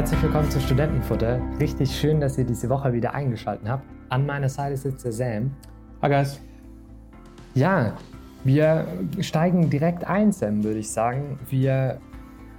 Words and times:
Herzlich 0.00 0.22
willkommen 0.22 0.50
zu 0.50 0.58
Studentenfutter. 0.58 1.42
Richtig 1.60 1.94
schön, 1.94 2.22
dass 2.22 2.38
ihr 2.38 2.46
diese 2.46 2.70
Woche 2.70 2.90
wieder 2.94 3.12
eingeschaltet 3.12 3.68
habt. 3.68 3.84
An 4.08 4.24
meiner 4.24 4.48
Seite 4.48 4.74
sitzt 4.78 5.04
der 5.04 5.12
Sam. 5.12 5.50
Hi 6.00 6.08
guys. 6.08 6.40
Ja, 7.54 7.92
wir 8.42 8.86
steigen 9.20 9.68
direkt 9.68 10.04
ein, 10.04 10.32
Sam, 10.32 10.64
würde 10.64 10.78
ich 10.78 10.90
sagen. 10.90 11.38
Wir 11.50 12.00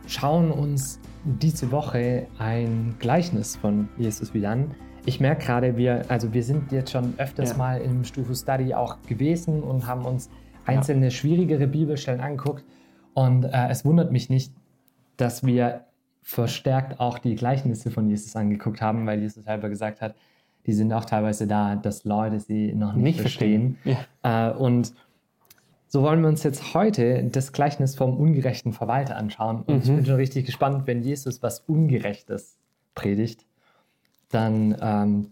schauen 0.06 0.52
uns 0.52 1.00
diese 1.24 1.72
Woche 1.72 2.28
ein 2.38 2.94
Gleichnis 3.00 3.56
von 3.56 3.90
Jesus 3.98 4.36
wieder 4.36 4.52
an. 4.52 4.76
Ich 5.08 5.20
merke 5.20 5.44
gerade, 5.44 5.78
wir, 5.78 6.06
also 6.10 6.32
wir 6.36 6.44
sind 6.44 6.72
jetzt 6.72 6.92
schon 6.92 7.16
öfters 7.18 7.54
Ja. 7.54 7.58
mal 7.58 7.82
im 7.82 8.04
Stufu 8.04 8.36
Study 8.36 8.76
auch 8.76 9.02
gewesen 9.08 9.64
und 9.64 9.88
haben 9.88 10.06
uns 10.06 10.30
einzelne 10.68 11.10
schwierigere 11.10 11.66
Bibelstellen 11.66 12.22
angeguckt. 12.22 12.64
Und 13.16 13.46
äh, 13.46 13.70
es 13.70 13.84
wundert 13.84 14.12
mich 14.12 14.30
nicht, 14.30 14.54
dass 15.18 15.44
wir 15.44 15.86
verstärkt 16.22 17.00
auch 17.00 17.20
die 17.20 17.36
Gleichnisse 17.36 17.92
von 17.92 18.10
Jesus 18.10 18.36
angeguckt 18.36 18.82
haben, 18.82 19.06
weil 19.06 19.20
Jesus 19.20 19.44
selber 19.44 19.70
gesagt 19.70 20.02
hat, 20.02 20.16
die 20.66 20.74
sind 20.74 20.94
auch 20.94 21.06
teilweise 21.06 21.48
da, 21.48 21.76
dass 21.76 22.04
Leute 22.04 22.40
sie 22.40 22.74
noch 22.74 22.94
nicht, 22.94 23.04
Nicht 23.04 23.22
verstehen. 23.22 23.78
verstehen. 23.84 24.06
Äh, 24.24 24.52
und 24.52 24.94
so 25.88 26.04
wollen 26.04 26.22
wir 26.22 26.30
uns 26.30 26.44
jetzt 26.44 26.74
heute 26.74 27.24
das 27.26 27.52
Gleichnis 27.52 27.96
vom 27.96 28.16
ungerechten 28.16 28.72
Verwalter 28.72 29.18
anschauen. 29.18 29.64
Und 29.64 29.84
ich 29.84 29.90
bin 29.94 30.06
schon 30.06 30.16
richtig 30.16 30.46
gespannt, 30.46 30.88
wenn 30.88 31.02
Jesus 31.02 31.42
was 31.44 31.62
Ungerechtes 31.62 32.58
predigt, 32.96 33.46
dann 34.30 34.78
ähm, 34.80 35.28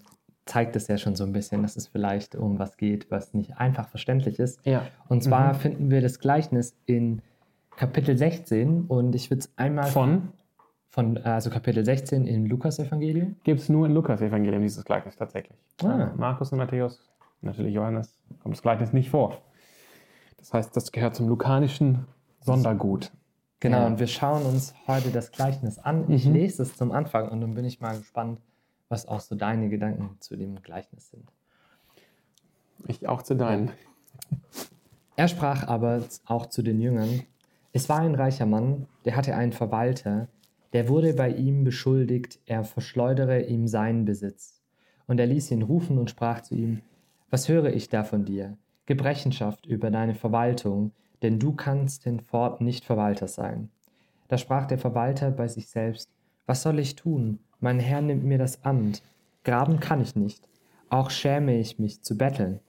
zeigt 0.46 0.76
es 0.76 0.88
ja 0.88 0.98
schon 0.98 1.16
so 1.16 1.24
ein 1.24 1.32
bisschen, 1.32 1.62
dass 1.62 1.78
es 1.78 1.88
vielleicht 1.88 2.36
um 2.36 2.60
was 2.60 2.76
geht, 2.76 3.10
was 3.12 3.34
nicht 3.34 3.58
einfach 3.58 3.88
verständlich 3.88 4.40
ist. 4.40 4.60
Ja. 4.66 4.82
Und 5.08 5.24
zwar 5.24 5.54
finden 5.54 5.92
wir 5.92 6.02
das 6.02 6.20
Gleichnis 6.20 6.76
in 6.86 7.22
Kapitel 7.78 8.18
16 8.18 8.86
und 8.88 9.16
ich 9.16 9.30
würde 9.30 9.42
es 9.42 9.54
einmal 9.56 9.86
Von 9.86 10.30
von 10.90 11.18
also 11.18 11.50
Kapitel 11.50 11.86
16 11.86 12.26
im 12.28 12.46
Lukas-Evangelium. 12.46 13.36
gibt 13.44 13.60
es 13.62 13.70
nur 13.70 13.86
in 13.86 13.94
Lukas-Evangelium 13.94 14.62
dieses 14.62 14.84
Gleichnis 14.86 15.16
tatsächlich. 15.16 15.58
Ah. 15.84 16.04
Äh, 16.14 16.16
Markus 16.18 16.52
und 16.52 16.58
Matthäus, 16.58 17.00
natürlich 17.42 17.74
Johannes, 17.76 18.12
kommt 18.42 18.56
das 18.56 18.62
Gleichnis 18.62 18.92
nicht 18.94 19.10
vor. 19.10 19.38
Das 20.38 20.54
heißt, 20.54 20.76
das 20.76 20.92
gehört 20.92 21.16
zum 21.16 21.28
lukanischen 21.28 22.06
Sondergut. 22.42 23.12
Genau, 23.60 23.80
Ja. 23.82 23.88
und 23.88 24.00
wir 24.00 24.08
schauen 24.08 24.44
uns 24.46 24.74
heute 24.88 25.10
das 25.12 25.32
Gleichnis 25.32 25.78
an. 25.80 26.10
Ich 26.10 26.26
Mhm. 26.26 26.34
lese 26.34 26.64
es 26.64 26.76
zum 26.78 26.92
Anfang 26.92 27.28
und 27.30 27.42
dann 27.42 27.54
bin 27.54 27.66
ich 27.66 27.82
mal 27.82 27.98
gespannt, 27.98 28.40
was 28.88 29.06
auch 29.08 29.20
so 29.20 29.36
deine 29.36 29.70
Gedanken 29.70 30.16
zu 30.20 30.36
dem 30.38 30.62
Gleichnis 30.64 31.12
sind. 31.12 31.30
Ich 32.88 33.08
auch 33.08 33.22
zu 33.22 33.36
deinen. 33.36 33.72
Er 35.18 35.28
sprach 35.28 35.68
aber 35.68 36.02
auch 36.26 36.46
zu 36.48 36.62
den 36.64 36.80
Jüngern, 36.80 37.22
es 37.74 37.90
war 37.90 38.00
ein 38.00 38.16
reicher 38.16 38.46
Mann, 38.46 38.88
der 39.06 39.16
hatte 39.18 39.36
einen 39.36 39.52
Verwalter, 39.52 40.30
der 40.74 40.88
wurde 40.88 41.14
bei 41.14 41.32
ihm 41.32 41.64
beschuldigt, 41.64 42.40
er 42.46 42.64
verschleudere 42.64 43.44
ihm 43.44 43.68
seinen 43.68 44.06
Besitz. 44.06 44.62
Und 45.08 45.20
er 45.20 45.26
ließ 45.26 45.52
ihn 45.52 45.64
rufen 45.64 45.98
und 45.98 46.10
sprach 46.10 46.42
zu 46.42 46.56
ihm, 46.56 46.82
was 47.30 47.50
höre 47.50 47.74
ich 47.74 47.90
da 47.90 48.04
von 48.04 48.26
dir? 48.26 48.58
Gib 48.86 49.04
Rechenschaft 49.04 49.66
über 49.66 49.92
deine 49.92 50.16
Verwaltung, 50.16 50.92
denn 51.22 51.40
du 51.40 51.54
kannst 51.54 52.04
hinfort 52.04 52.62
nicht 52.62 52.86
Verwalter 52.86 53.28
sein. 53.28 53.70
Da 54.28 54.38
sprach 54.38 54.66
der 54.66 54.78
Verwalter 54.78 55.32
bei 55.32 55.48
sich 55.48 55.68
selbst, 55.68 56.10
was 56.46 56.62
soll 56.62 56.80
ich 56.80 56.96
tun? 56.96 57.40
Mein 57.60 57.80
Herr 57.80 58.02
nimmt 58.02 58.24
mir 58.24 58.38
das 58.38 58.64
Amt. 58.64 59.04
Graben 59.44 59.80
kann 59.80 60.02
ich 60.02 60.16
nicht. 60.16 60.48
Auch 60.90 61.10
schäme 61.10 61.60
ich 61.60 61.78
mich 61.78 62.04
zu 62.04 62.18
betteln. 62.18 62.60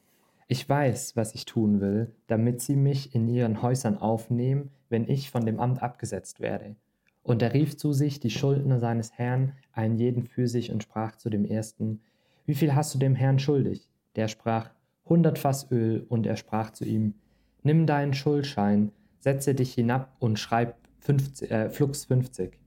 Ich 0.49 0.69
weiß, 0.69 1.17
was 1.17 1.35
ich 1.35 1.45
tun 1.45 1.81
will, 1.81 2.13
damit 2.27 2.61
sie 2.61 2.77
mich 2.77 3.15
in 3.15 3.29
ihren 3.29 3.63
Häusern 3.63 3.99
aufnehmen, 3.99 4.71
wenn 4.89 5.09
ich 5.09 5.31
von 5.31 5.47
dem 5.47 5.61
Amt 5.61 5.83
abgesetzt 5.83 6.41
werde. 6.41 6.75
Und 7.23 7.43
er 7.43 7.53
rief 7.53 7.77
zu 7.77 7.93
sich 7.93 8.21
die 8.21 8.31
Schuldner 8.31 8.79
seines 8.79 9.13
Herrn, 9.13 9.53
einen 9.73 9.99
jeden 9.99 10.25
für 10.25 10.49
sich, 10.49 10.73
und 10.73 10.83
sprach 10.83 11.17
zu 11.17 11.31
dem 11.31 11.45
ersten, 11.45 12.01
Wie 12.47 12.55
viel 12.55 12.75
hast 12.75 12.95
du 12.95 12.99
dem 12.99 13.15
Herrn 13.15 13.39
schuldig? 13.39 13.89
Der 14.17 14.29
sprach, 14.29 14.71
hundert 15.07 15.39
Fass 15.39 15.71
Öl, 15.71 16.07
und 16.09 16.27
er 16.27 16.37
sprach 16.37 16.71
zu 16.71 16.85
ihm, 16.85 17.15
Nimm 17.63 17.87
deinen 17.87 18.15
Schuldschein, 18.15 18.93
setze 19.19 19.55
dich 19.55 19.75
hinab 19.75 20.17
und 20.19 20.39
schreib 20.39 20.77
50, 21.01 21.51
äh, 21.51 21.71
Flux 21.71 22.07
50. 22.07 22.59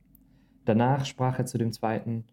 Danach 0.65 1.05
sprach 1.05 1.39
er 1.39 1.45
zu 1.45 1.57
dem 1.57 1.71
zweiten, 1.71 2.25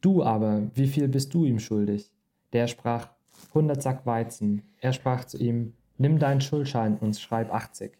Du 0.00 0.22
aber, 0.22 0.70
wie 0.74 0.86
viel 0.86 1.08
bist 1.08 1.34
du 1.34 1.44
ihm 1.44 1.58
schuldig? 1.58 2.10
Der 2.54 2.66
sprach, 2.66 3.10
100 3.48 3.82
Sack 3.82 4.06
Weizen. 4.06 4.62
Er 4.80 4.92
sprach 4.92 5.24
zu 5.24 5.38
ihm, 5.38 5.74
Nimm 5.98 6.18
deinen 6.18 6.40
Schuldschein 6.40 6.96
und 6.96 7.18
schreib 7.18 7.52
80. 7.52 7.92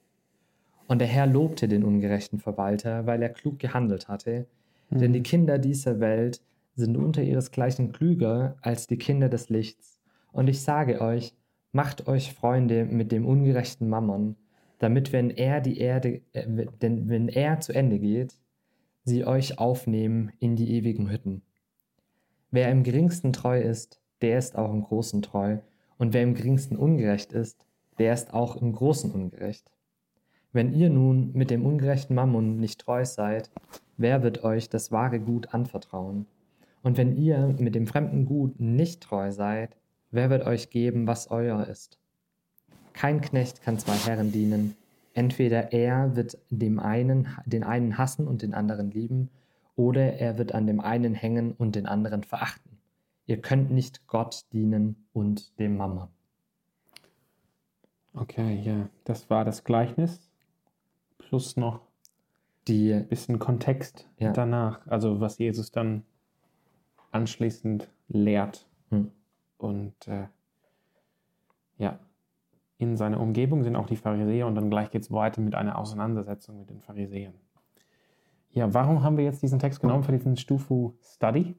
Und 0.91 0.99
der 0.99 1.07
Herr 1.07 1.29
lobte 1.29 1.69
den 1.69 1.85
ungerechten 1.85 2.41
Verwalter, 2.41 3.07
weil 3.07 3.23
er 3.23 3.29
klug 3.29 3.61
gehandelt 3.61 4.09
hatte. 4.09 4.49
Denn 4.91 5.13
die 5.13 5.23
Kinder 5.23 5.57
dieser 5.57 6.01
Welt 6.01 6.43
sind 6.75 6.97
unter 6.97 7.23
ihresgleichen 7.23 7.93
klüger 7.93 8.57
als 8.61 8.89
die 8.89 8.99
Kinder 8.99 9.29
des 9.29 9.51
Lichts. 9.51 10.01
Und 10.33 10.49
ich 10.49 10.63
sage 10.63 11.01
euch, 11.01 11.33
macht 11.71 12.09
euch 12.09 12.35
Freunde 12.35 12.87
mit 12.87 13.13
dem 13.13 13.25
ungerechten 13.25 13.89
Mammon, 13.89 14.35
damit 14.81 15.13
wenn 15.13 15.31
er 15.31 15.61
die 15.61 15.79
Erde, 15.79 16.23
äh, 16.33 16.67
denn 16.83 17.09
wenn 17.09 17.29
er 17.29 17.61
zu 17.61 17.73
Ende 17.73 18.01
geht, 18.01 18.35
sie 19.05 19.25
euch 19.25 19.61
aufnehmen 19.61 20.33
in 20.41 20.57
die 20.57 20.73
ewigen 20.73 21.09
Hütten. 21.09 21.43
Wer 22.51 22.69
im 22.69 22.83
geringsten 22.83 23.33
treu 23.33 23.61
ist, 23.61 24.01
der 24.23 24.39
ist 24.39 24.59
auch 24.59 24.73
im 24.73 24.83
Großen 24.83 25.23
treu, 25.23 25.59
und 25.99 26.15
wer 26.15 26.25
im 26.25 26.35
geringsten 26.35 26.75
ungerecht 26.75 27.33
ist, 27.33 27.65
der 28.01 28.13
ist 28.13 28.35
auch 28.35 28.61
im 28.61 28.73
Großen 28.73 29.13
ungerecht. 29.13 29.71
Wenn 30.53 30.73
ihr 30.75 30.91
nun 30.91 31.31
mit 31.33 31.51
dem 31.51 31.65
ungerechten 31.65 32.17
Mammon 32.17 32.59
nicht 32.59 32.81
treu 32.81 33.05
seid, 33.05 33.51
wer 33.97 34.23
wird 34.25 34.43
euch 34.43 34.69
das 34.69 34.91
wahre 34.91 35.21
Gut 35.21 35.55
anvertrauen? 35.55 36.27
Und 36.83 36.97
wenn 36.97 37.17
ihr 37.17 37.55
mit 37.59 37.75
dem 37.75 37.87
fremden 37.87 38.25
Gut 38.25 38.59
nicht 38.59 39.03
treu 39.03 39.31
seid, 39.31 39.77
wer 40.11 40.29
wird 40.29 40.45
euch 40.45 40.71
geben, 40.71 41.07
was 41.07 41.31
euer 41.31 41.67
ist? 41.69 41.99
Kein 42.95 43.21
Knecht 43.21 43.63
kann 43.63 43.79
zwei 43.79 43.95
Herren 43.95 44.33
dienen. 44.33 44.77
Entweder 45.15 45.73
er 45.73 46.17
wird 46.17 46.39
dem 46.51 46.81
einen, 46.81 47.29
den 47.47 47.63
einen 47.63 47.97
hassen 47.97 48.27
und 48.27 48.43
den 48.43 48.55
anderen 48.55 48.91
lieben, 48.91 49.31
oder 49.77 50.15
er 50.15 50.37
wird 50.37 50.53
an 50.53 50.67
dem 50.67 50.81
einen 50.81 51.15
hängen 51.15 51.53
und 51.53 51.77
den 51.77 51.87
anderen 51.87 52.25
verachten. 52.25 52.79
Ihr 53.27 53.41
könnt 53.41 53.71
nicht 53.71 54.07
Gott 54.09 54.47
dienen 54.53 55.07
und 55.13 55.59
dem 55.61 55.77
Mammon. 55.77 56.09
Okay, 58.15 58.61
ja, 58.65 58.89
das 59.05 59.31
war 59.31 59.45
das 59.45 59.63
Gleichnis. 59.63 60.30
Plus 61.31 61.57
noch 61.57 61.83
Die, 62.67 62.93
ein 62.93 63.07
bisschen 63.07 63.39
Kontext 63.39 64.09
Ja. 64.19 64.33
danach. 64.33 64.85
Also 64.89 65.21
was 65.21 65.39
Jesus 65.39 65.71
dann 65.71 66.03
anschließend 67.13 67.89
lehrt. 68.09 68.67
Hm. 68.89 69.13
Und 69.57 70.09
äh, 70.09 70.27
ja, 71.79 72.01
in 72.79 72.97
seiner 72.97 73.21
Umgebung 73.21 73.63
sind 73.63 73.77
auch 73.77 73.87
die 73.87 73.95
Pharisäer 73.95 74.49
und 74.49 74.57
dann 74.57 74.71
gleich 74.71 74.91
geht 74.91 75.03
es 75.03 75.13
weiter 75.13 75.41
mit 75.41 75.55
einer 75.55 75.79
Auseinandersetzung 75.79 76.59
mit 76.59 76.69
den 76.69 76.81
Pharisäern. 76.81 77.35
Ja, 78.51 78.75
warum 78.75 79.05
haben 79.05 79.17
wir 79.17 79.23
jetzt 79.25 79.41
diesen 79.41 79.61
Text 79.61 79.81
genommen 79.81 80.03
für 80.03 80.11
diesen 80.11 80.37
Stufu 80.37 80.95
Study? 81.01 81.55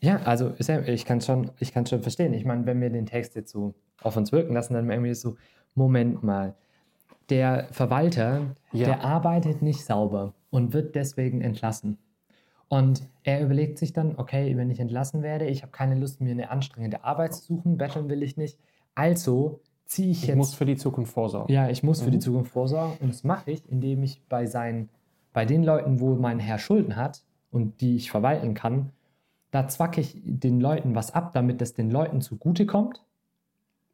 ja, 0.00 0.18
also 0.18 0.54
ich 0.58 1.04
kann 1.04 1.20
schon, 1.20 1.50
ich 1.58 1.72
kann 1.72 1.84
schon 1.84 2.00
verstehen. 2.00 2.32
Ich 2.32 2.44
meine, 2.44 2.64
wenn 2.64 2.80
wir 2.80 2.90
den 2.90 3.06
Text 3.06 3.34
jetzt 3.34 3.50
so 3.50 3.74
auf 4.00 4.16
uns 4.16 4.30
wirken 4.30 4.54
lassen, 4.54 4.74
dann 4.74 4.88
irgendwie 4.88 5.14
so, 5.14 5.36
Moment 5.74 6.22
mal. 6.22 6.54
Der 7.30 7.68
Verwalter, 7.70 8.54
Ja. 8.72 8.86
der 8.86 9.04
arbeitet 9.04 9.62
nicht 9.62 9.84
sauber 9.84 10.34
und 10.50 10.72
wird 10.72 10.94
deswegen 10.94 11.40
entlassen. 11.40 11.98
Und 12.68 13.08
er 13.24 13.40
überlegt 13.42 13.78
sich 13.78 13.92
dann, 13.92 14.16
okay, 14.16 14.56
wenn 14.56 14.70
ich 14.70 14.78
entlassen 14.80 15.22
werde, 15.22 15.46
ich 15.46 15.62
habe 15.62 15.72
keine 15.72 15.94
Lust, 15.96 16.20
mir 16.20 16.30
eine 16.30 16.50
anstrengende 16.50 17.04
Arbeit 17.04 17.34
zu 17.34 17.42
suchen, 17.42 17.76
betteln 17.78 18.08
will 18.08 18.22
ich 18.22 18.36
nicht. 18.36 18.58
Also 18.94 19.60
ziehe 19.86 20.10
ich 20.10 20.22
Ich 20.22 20.28
jetzt 20.28 20.36
muss 20.36 20.54
für 20.54 20.66
die 20.66 20.76
Zukunft 20.76 21.12
vorsorgen. 21.12 21.52
Ja, 21.52 21.68
ich 21.68 21.82
muss 21.82 22.00
für 22.00 22.10
die 22.10 22.18
Mhm. 22.18 22.22
Zukunft 22.22 22.52
vorsorgen 22.52 22.96
und 23.00 23.08
das 23.10 23.24
mache 23.24 23.50
ich, 23.50 23.68
indem 23.68 24.02
ich 24.04 24.22
bei 24.28 24.46
seinen, 24.46 24.88
bei 25.32 25.44
den 25.44 25.64
Leuten, 25.64 26.00
wo 26.00 26.14
mein 26.14 26.38
Herr 26.38 26.58
Schulden 26.58 26.94
hat 26.96 27.22
und 27.50 27.80
die 27.80 27.96
ich 27.96 28.10
verwalten 28.10 28.54
kann, 28.54 28.90
da 29.50 29.66
zwacke 29.66 30.00
ich 30.00 30.16
den 30.24 30.60
Leuten 30.60 30.94
was 30.94 31.12
ab, 31.12 31.32
damit 31.32 31.60
es 31.62 31.74
den 31.74 31.90
Leuten 31.90 32.20
zugutekommt. 32.20 33.04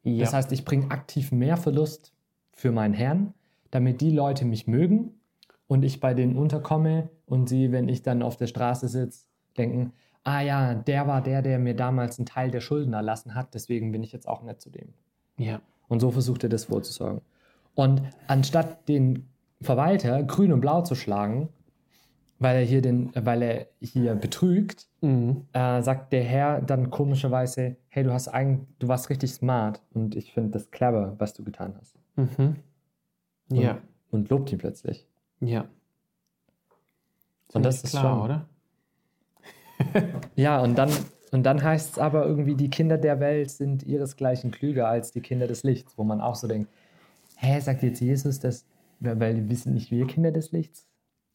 Ja. 0.03 0.23
Das 0.23 0.33
heißt, 0.33 0.51
ich 0.51 0.65
bringe 0.65 0.91
aktiv 0.91 1.31
mehr 1.31 1.57
Verlust 1.57 2.13
für 2.57 2.71
meinen 2.71 2.93
Herrn, 2.95 3.33
damit 3.71 4.01
die 4.01 4.11
Leute 4.11 4.43
mich 4.43 4.67
mögen 4.67 5.11
und 5.67 5.83
ich 5.83 5.99
bei 5.99 6.13
denen 6.13 6.35
unterkomme 6.35 7.09
und 7.27 7.47
sie, 7.47 7.71
wenn 7.71 7.87
ich 7.87 8.01
dann 8.01 8.21
auf 8.23 8.35
der 8.35 8.47
Straße 8.47 8.87
sitze, 8.87 9.27
denken, 9.57 9.93
ah 10.23 10.41
ja, 10.41 10.73
der 10.75 11.07
war 11.07 11.21
der, 11.21 11.41
der 11.41 11.59
mir 11.59 11.75
damals 11.75 12.17
einen 12.19 12.25
Teil 12.25 12.51
der 12.51 12.61
Schulden 12.61 12.93
erlassen 12.93 13.35
hat, 13.35 13.53
deswegen 13.53 13.91
bin 13.91 14.03
ich 14.03 14.11
jetzt 14.11 14.27
auch 14.27 14.41
nett 14.43 14.59
zu 14.59 14.69
dem. 14.69 14.89
ja. 15.37 15.61
Und 15.89 16.01
so 16.01 16.11
versucht 16.11 16.43
er 16.43 16.49
das 16.49 16.65
vorzusorgen. 16.65 17.21
Und 17.73 18.01
anstatt 18.27 18.89
den 18.89 19.29
Verwalter 19.61 20.21
grün 20.23 20.51
und 20.51 20.59
blau 20.59 20.81
zu 20.81 20.95
schlagen, 20.95 21.47
weil 22.39 22.57
er 22.57 22.63
hier, 22.65 22.81
den, 22.81 23.11
weil 23.15 23.41
er 23.41 23.67
hier 23.79 24.15
betrügt, 24.15 24.87
Mhm. 24.99 25.45
äh, 25.53 25.81
sagt 25.81 26.11
der 26.11 26.23
Herr 26.23 26.59
dann 26.61 26.89
komischerweise, 26.89 27.77
hey, 27.87 28.03
du 28.03 28.11
hast 28.11 28.27
eigentlich, 28.27 28.67
du 28.79 28.89
warst 28.89 29.09
richtig 29.09 29.31
smart 29.31 29.81
und 29.93 30.15
ich 30.17 30.33
finde 30.33 30.49
das 30.51 30.71
clever, 30.71 31.15
was 31.19 31.33
du 31.33 31.43
getan 31.45 31.75
hast. 31.79 31.95
Mhm. 32.17 32.57
Ja, 33.49 33.81
Und 34.11 34.29
lobt 34.29 34.51
ihn 34.51 34.57
plötzlich. 34.57 35.07
ja. 35.39 35.67
Und 37.53 37.63
das 37.63 37.81
ist 37.81 37.91
klar, 37.91 38.03
schon, 38.03 38.21
oder? 38.25 38.49
ja, 40.35 40.61
und 40.61 40.77
dann, 40.77 40.91
und 41.31 41.43
dann 41.43 41.63
heißt 41.63 41.93
es 41.93 41.97
aber 41.97 42.25
irgendwie, 42.25 42.55
die 42.55 42.69
Kinder 42.69 42.97
der 42.97 43.21
Welt 43.21 43.49
sind 43.49 43.83
ihresgleichen 43.83 44.51
klüger 44.51 44.89
als 44.89 45.11
die 45.11 45.21
Kinder 45.21 45.47
des 45.47 45.63
Lichts, 45.63 45.97
wo 45.97 46.03
man 46.03 46.19
auch 46.19 46.35
so 46.35 46.47
denkt, 46.47 46.69
hä, 47.37 47.59
sagt 47.61 47.83
jetzt 47.83 48.01
Jesus 48.01 48.41
das, 48.41 48.65
weil 48.99 49.47
wir 49.47 49.55
sind 49.55 49.75
nicht 49.75 49.91
wir 49.91 50.05
Kinder 50.07 50.31
des 50.31 50.51
Lichts? 50.51 50.87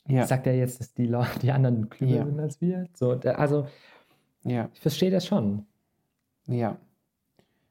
Ja. 0.06 0.26
Sagt 0.26 0.46
er 0.46 0.54
jetzt, 0.54 0.80
dass 0.80 0.92
die, 0.92 1.06
Leute, 1.06 1.38
die 1.40 1.52
anderen 1.52 1.88
klüger 1.88 2.16
ja. 2.16 2.26
sind 2.26 2.40
als 2.40 2.60
wir? 2.60 2.88
So, 2.94 3.12
also, 3.12 3.66
ja. 4.44 4.68
ich 4.74 4.80
verstehe 4.80 5.10
das 5.10 5.24
schon. 5.26 5.64
Ja. 6.46 6.76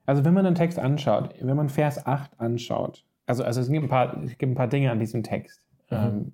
Also, 0.05 0.25
wenn 0.25 0.33
man 0.33 0.45
den 0.45 0.55
Text 0.55 0.79
anschaut, 0.79 1.35
wenn 1.39 1.55
man 1.55 1.69
Vers 1.69 2.05
8 2.05 2.39
anschaut, 2.39 3.05
also, 3.25 3.43
also 3.43 3.61
es, 3.61 3.69
gibt 3.69 3.83
ein 3.83 3.89
paar, 3.89 4.21
es 4.23 4.37
gibt 4.37 4.51
ein 4.51 4.55
paar 4.55 4.67
Dinge 4.67 4.91
an 4.91 4.99
diesem 4.99 5.23
Text, 5.23 5.65
mhm. 5.89 5.97
ähm, 5.97 6.31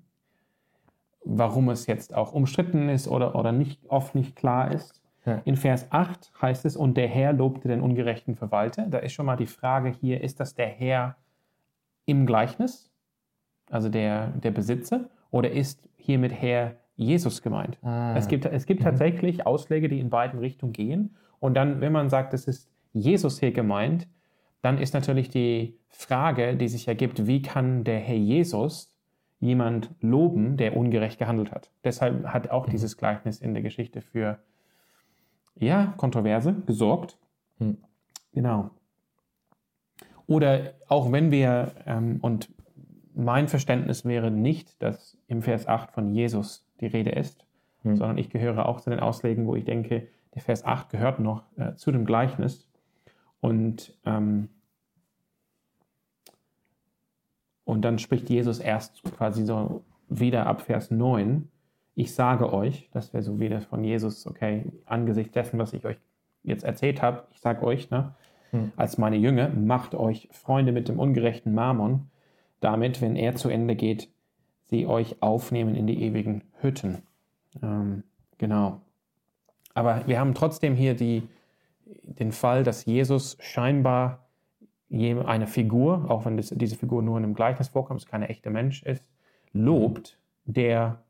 warum 1.24 1.68
es 1.68 1.86
jetzt 1.86 2.14
auch 2.14 2.32
umstritten 2.32 2.88
ist 2.88 3.06
oder, 3.06 3.34
oder 3.34 3.52
nicht, 3.52 3.80
oft 3.88 4.14
nicht 4.14 4.34
klar 4.34 4.72
ist. 4.72 5.02
Ja. 5.26 5.42
In 5.44 5.56
Vers 5.56 5.86
8 5.90 6.32
heißt 6.40 6.64
es, 6.64 6.76
und 6.76 6.96
der 6.96 7.08
Herr 7.08 7.32
lobte 7.32 7.68
den 7.68 7.82
ungerechten 7.82 8.34
Verwalter. 8.34 8.86
Da 8.88 8.98
ist 8.98 9.12
schon 9.12 9.26
mal 9.26 9.36
die 9.36 9.46
Frage 9.46 9.90
hier, 9.90 10.22
ist 10.22 10.40
das 10.40 10.54
der 10.54 10.68
Herr 10.68 11.16
im 12.06 12.24
Gleichnis, 12.24 12.90
also 13.70 13.90
der, 13.90 14.28
der 14.28 14.50
Besitzer, 14.50 15.10
oder 15.30 15.50
ist 15.50 15.86
hiermit 15.96 16.32
Herr 16.32 16.76
Jesus 16.96 17.42
gemeint? 17.42 17.78
Ah. 17.82 18.16
Es 18.16 18.28
gibt, 18.28 18.46
es 18.46 18.64
gibt 18.64 18.80
mhm. 18.80 18.84
tatsächlich 18.84 19.46
Ausleger, 19.46 19.88
die 19.88 20.00
in 20.00 20.08
beiden 20.08 20.40
Richtungen 20.40 20.72
gehen. 20.72 21.14
Und 21.40 21.54
dann, 21.54 21.80
wenn 21.82 21.92
man 21.92 22.08
sagt, 22.08 22.32
es 22.32 22.48
ist 22.48 22.70
Jesus 22.98 23.40
hier 23.40 23.52
gemeint, 23.52 24.08
dann 24.62 24.78
ist 24.78 24.94
natürlich 24.94 25.28
die 25.28 25.78
Frage, 25.88 26.56
die 26.56 26.68
sich 26.68 26.88
ergibt, 26.88 27.26
wie 27.26 27.42
kann 27.42 27.84
der 27.84 27.98
Herr 27.98 28.16
Jesus 28.16 28.94
jemand 29.40 29.90
loben, 30.00 30.56
der 30.56 30.76
ungerecht 30.76 31.18
gehandelt 31.18 31.52
hat? 31.52 31.70
Deshalb 31.84 32.26
hat 32.26 32.50
auch 32.50 32.66
mhm. 32.66 32.72
dieses 32.72 32.96
Gleichnis 32.96 33.40
in 33.40 33.54
der 33.54 33.62
Geschichte 33.62 34.00
für 34.00 34.38
ja, 35.56 35.94
Kontroverse 35.96 36.54
gesorgt. 36.66 37.18
Mhm. 37.58 37.78
Genau. 38.32 38.70
Oder 40.26 40.74
auch 40.88 41.10
wenn 41.10 41.30
wir, 41.30 41.72
ähm, 41.86 42.18
und 42.20 42.50
mein 43.14 43.48
Verständnis 43.48 44.04
wäre 44.04 44.30
nicht, 44.30 44.80
dass 44.82 45.16
im 45.26 45.42
Vers 45.42 45.66
8 45.66 45.90
von 45.90 46.14
Jesus 46.14 46.68
die 46.80 46.86
Rede 46.86 47.10
ist, 47.10 47.46
mhm. 47.82 47.96
sondern 47.96 48.18
ich 48.18 48.30
gehöre 48.30 48.68
auch 48.68 48.80
zu 48.80 48.90
den 48.90 49.00
Auslegen, 49.00 49.46
wo 49.46 49.56
ich 49.56 49.64
denke, 49.64 50.08
der 50.34 50.42
Vers 50.42 50.64
8 50.64 50.90
gehört 50.90 51.18
noch 51.18 51.42
äh, 51.56 51.74
zu 51.74 51.90
dem 51.90 52.04
Gleichnis. 52.04 52.67
Und, 53.40 53.96
ähm, 54.04 54.48
und 57.64 57.82
dann 57.82 57.98
spricht 57.98 58.30
Jesus 58.30 58.58
erst 58.58 59.02
quasi 59.16 59.44
so 59.44 59.84
wieder 60.08 60.46
ab 60.46 60.62
Vers 60.62 60.90
9. 60.90 61.48
Ich 61.94 62.14
sage 62.14 62.52
euch, 62.52 62.88
das 62.92 63.12
wäre 63.12 63.22
so 63.22 63.40
wieder 63.40 63.60
von 63.60 63.84
Jesus, 63.84 64.26
okay, 64.26 64.64
angesichts 64.86 65.32
dessen, 65.32 65.58
was 65.58 65.72
ich 65.72 65.84
euch 65.84 65.98
jetzt 66.42 66.64
erzählt 66.64 67.02
habe, 67.02 67.24
ich 67.32 67.40
sage 67.40 67.64
euch, 67.64 67.90
ne, 67.90 68.14
hm. 68.50 68.72
als 68.76 68.98
meine 68.98 69.16
Jünger, 69.16 69.48
macht 69.50 69.94
euch 69.94 70.28
Freunde 70.32 70.72
mit 70.72 70.88
dem 70.88 70.98
ungerechten 70.98 71.54
Mammon, 71.54 72.10
damit, 72.60 73.00
wenn 73.00 73.16
er 73.16 73.34
zu 73.34 73.48
Ende 73.48 73.76
geht, 73.76 74.08
sie 74.66 74.86
euch 74.86 75.22
aufnehmen 75.22 75.74
in 75.74 75.86
die 75.86 76.02
ewigen 76.02 76.42
Hütten. 76.60 77.02
Ähm, 77.62 78.04
genau. 78.38 78.80
Aber 79.74 80.06
wir 80.06 80.18
haben 80.18 80.34
trotzdem 80.34 80.74
hier 80.74 80.94
die, 80.94 81.22
den 82.02 82.32
Fall, 82.32 82.64
dass 82.64 82.84
Jesus 82.84 83.36
scheinbar 83.40 84.26
eine 84.90 85.46
Figur, 85.46 86.10
auch 86.10 86.24
wenn 86.24 86.36
das, 86.36 86.48
diese 86.48 86.76
Figur 86.76 87.02
nur 87.02 87.18
in 87.18 87.24
einem 87.24 87.34
Gleichnis 87.34 87.68
vorkommt, 87.68 88.00
es 88.00 88.06
keine 88.06 88.28
echte 88.28 88.50
Mensch 88.50 88.82
ist, 88.82 89.04
lobt, 89.52 90.18
der 90.44 91.02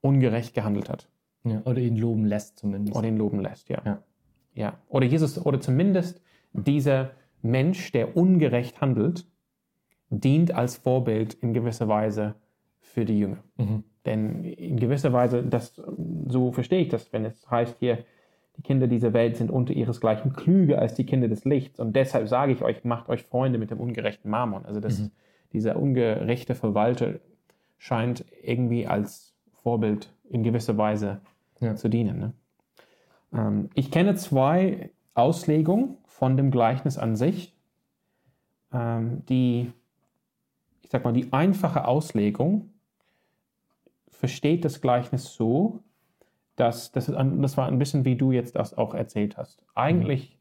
ungerecht 0.00 0.54
gehandelt 0.54 0.88
hat. 0.88 1.08
Ja, 1.44 1.62
oder 1.64 1.78
ihn 1.78 1.96
loben 1.96 2.26
lässt 2.26 2.58
zumindest. 2.58 2.96
Oder 2.96 3.08
ihn 3.08 3.16
loben 3.16 3.40
lässt, 3.40 3.68
ja. 3.68 3.80
ja. 3.84 4.02
ja. 4.54 4.78
Oder 4.88 5.06
Jesus, 5.06 5.44
oder 5.44 5.60
zumindest 5.60 6.20
dieser 6.52 7.12
Mensch, 7.42 7.92
der 7.92 8.16
ungerecht 8.16 8.80
handelt, 8.80 9.26
dient 10.10 10.52
als 10.52 10.76
Vorbild 10.76 11.34
in 11.34 11.54
gewisser 11.54 11.88
Weise 11.88 12.34
für 12.80 13.04
die 13.04 13.18
Jünger. 13.20 13.42
Mhm. 13.56 13.84
Denn 14.04 14.44
in 14.44 14.78
gewisser 14.78 15.12
Weise, 15.12 15.42
das, 15.44 15.80
so 16.26 16.52
verstehe 16.52 16.80
ich 16.80 16.88
das, 16.88 17.12
wenn 17.12 17.24
es 17.24 17.48
heißt 17.50 17.76
hier, 17.78 18.04
die 18.60 18.66
Kinder 18.66 18.88
dieser 18.88 19.14
Welt 19.14 19.38
sind 19.38 19.50
unter 19.50 19.72
ihresgleichen 19.72 20.34
klüger 20.34 20.80
als 20.80 20.92
die 20.92 21.06
Kinder 21.06 21.28
des 21.28 21.46
Lichts. 21.46 21.80
Und 21.80 21.96
deshalb 21.96 22.28
sage 22.28 22.52
ich 22.52 22.60
euch, 22.60 22.84
macht 22.84 23.08
euch 23.08 23.22
Freunde 23.22 23.58
mit 23.58 23.70
dem 23.70 23.80
ungerechten 23.80 24.30
Mammon. 24.30 24.66
Also 24.66 24.80
das, 24.80 24.98
mhm. 24.98 25.10
dieser 25.54 25.76
ungerechte 25.76 26.54
Verwalter 26.54 27.14
scheint 27.78 28.26
irgendwie 28.42 28.86
als 28.86 29.34
Vorbild 29.62 30.12
in 30.28 30.42
gewisser 30.42 30.76
Weise 30.76 31.22
ja. 31.60 31.74
zu 31.74 31.88
dienen. 31.88 32.18
Ne? 32.18 32.32
Ähm, 33.32 33.70
ich 33.72 33.90
kenne 33.90 34.14
zwei 34.16 34.90
Auslegungen 35.14 35.96
von 36.04 36.36
dem 36.36 36.50
Gleichnis 36.50 36.98
an 36.98 37.16
sich. 37.16 37.56
Ähm, 38.74 39.22
die, 39.30 39.72
ich 40.82 40.90
sag 40.90 41.02
mal, 41.02 41.14
die 41.14 41.32
einfache 41.32 41.88
Auslegung 41.88 42.68
versteht 44.10 44.66
das 44.66 44.82
Gleichnis 44.82 45.32
so, 45.32 45.80
dass 46.60 46.92
das, 46.92 47.06
das 47.06 47.56
war 47.56 47.66
ein 47.66 47.78
bisschen 47.78 48.04
wie 48.04 48.16
du 48.16 48.32
jetzt 48.32 48.56
das 48.56 48.76
auch 48.76 48.94
erzählt 48.94 49.36
hast. 49.36 49.64
Eigentlich, 49.74 50.36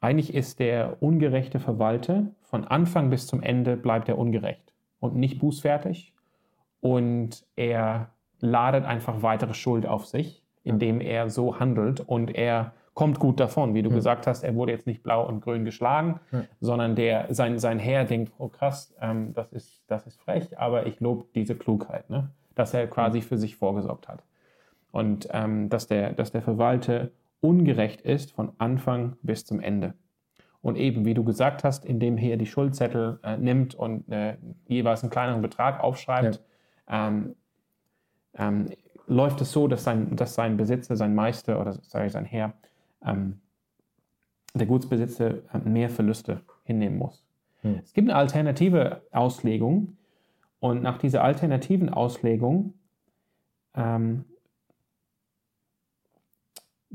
mhm. 0.00 0.06
eigentlich 0.06 0.34
ist 0.34 0.58
der 0.60 1.02
ungerechte 1.02 1.60
Verwalter 1.60 2.28
von 2.42 2.64
Anfang 2.64 3.10
bis 3.10 3.26
zum 3.26 3.42
Ende 3.42 3.76
bleibt 3.76 4.08
er 4.08 4.18
ungerecht 4.18 4.72
und 4.98 5.14
nicht 5.16 5.38
bußfertig 5.38 6.14
und 6.80 7.44
er 7.56 8.10
ladet 8.40 8.84
einfach 8.84 9.22
weitere 9.22 9.54
Schuld 9.54 9.86
auf 9.86 10.06
sich, 10.06 10.42
indem 10.64 11.00
er 11.00 11.28
so 11.30 11.60
handelt 11.60 12.00
und 12.00 12.34
er 12.34 12.72
kommt 12.94 13.18
gut 13.18 13.40
davon. 13.40 13.74
Wie 13.74 13.82
du 13.82 13.90
ja. 13.90 13.96
gesagt 13.96 14.26
hast, 14.26 14.42
er 14.42 14.54
wurde 14.54 14.72
jetzt 14.72 14.86
nicht 14.86 15.02
blau 15.02 15.26
und 15.26 15.42
grün 15.42 15.64
geschlagen, 15.64 16.18
ja. 16.32 16.44
sondern 16.60 16.96
der, 16.96 17.26
sein, 17.34 17.58
sein 17.58 17.78
Herr 17.78 18.04
denkt, 18.04 18.32
oh 18.38 18.48
krass, 18.48 18.94
ähm, 19.00 19.34
das, 19.34 19.52
ist, 19.52 19.84
das 19.86 20.06
ist 20.06 20.18
frech, 20.18 20.58
aber 20.58 20.86
ich 20.86 20.98
lobe 21.00 21.26
diese 21.34 21.56
Klugheit, 21.56 22.08
ne? 22.08 22.30
dass 22.54 22.72
er 22.72 22.86
quasi 22.86 23.20
für 23.20 23.36
sich 23.36 23.56
vorgesorgt 23.56 24.08
hat. 24.08 24.22
Und 24.96 25.28
ähm, 25.32 25.68
dass, 25.68 25.88
der, 25.88 26.14
dass 26.14 26.32
der 26.32 26.40
Verwalter 26.40 27.10
ungerecht 27.42 28.00
ist 28.00 28.32
von 28.32 28.52
Anfang 28.56 29.18
bis 29.20 29.44
zum 29.44 29.60
Ende. 29.60 29.92
Und 30.62 30.78
eben, 30.78 31.04
wie 31.04 31.12
du 31.12 31.22
gesagt 31.22 31.64
hast, 31.64 31.84
indem 31.84 32.16
er 32.16 32.38
die 32.38 32.46
Schuldzettel 32.46 33.20
äh, 33.22 33.36
nimmt 33.36 33.74
und 33.74 34.08
äh, 34.10 34.38
jeweils 34.66 35.02
einen 35.02 35.10
kleineren 35.10 35.42
Betrag 35.42 35.84
aufschreibt, 35.84 36.42
ja. 36.88 37.08
ähm, 37.08 37.36
ähm, 38.38 38.70
läuft 39.06 39.42
es 39.42 39.52
so, 39.52 39.68
dass 39.68 39.84
sein, 39.84 40.16
dass 40.16 40.34
sein 40.34 40.56
Besitzer, 40.56 40.96
sein 40.96 41.14
Meister 41.14 41.60
oder 41.60 41.74
sage 41.74 42.06
ich 42.06 42.12
sein 42.12 42.24
Herr, 42.24 42.54
ähm, 43.04 43.42
der 44.54 44.66
Gutsbesitzer 44.66 45.34
äh, 45.52 45.58
mehr 45.62 45.90
Verluste 45.90 46.40
hinnehmen 46.64 46.96
muss. 46.96 47.22
Hm. 47.60 47.80
Es 47.84 47.92
gibt 47.92 48.08
eine 48.08 48.18
alternative 48.18 49.02
Auslegung 49.12 49.98
und 50.58 50.82
nach 50.82 50.96
dieser 50.96 51.22
alternativen 51.22 51.90
Auslegung 51.90 52.72
ähm, 53.74 54.24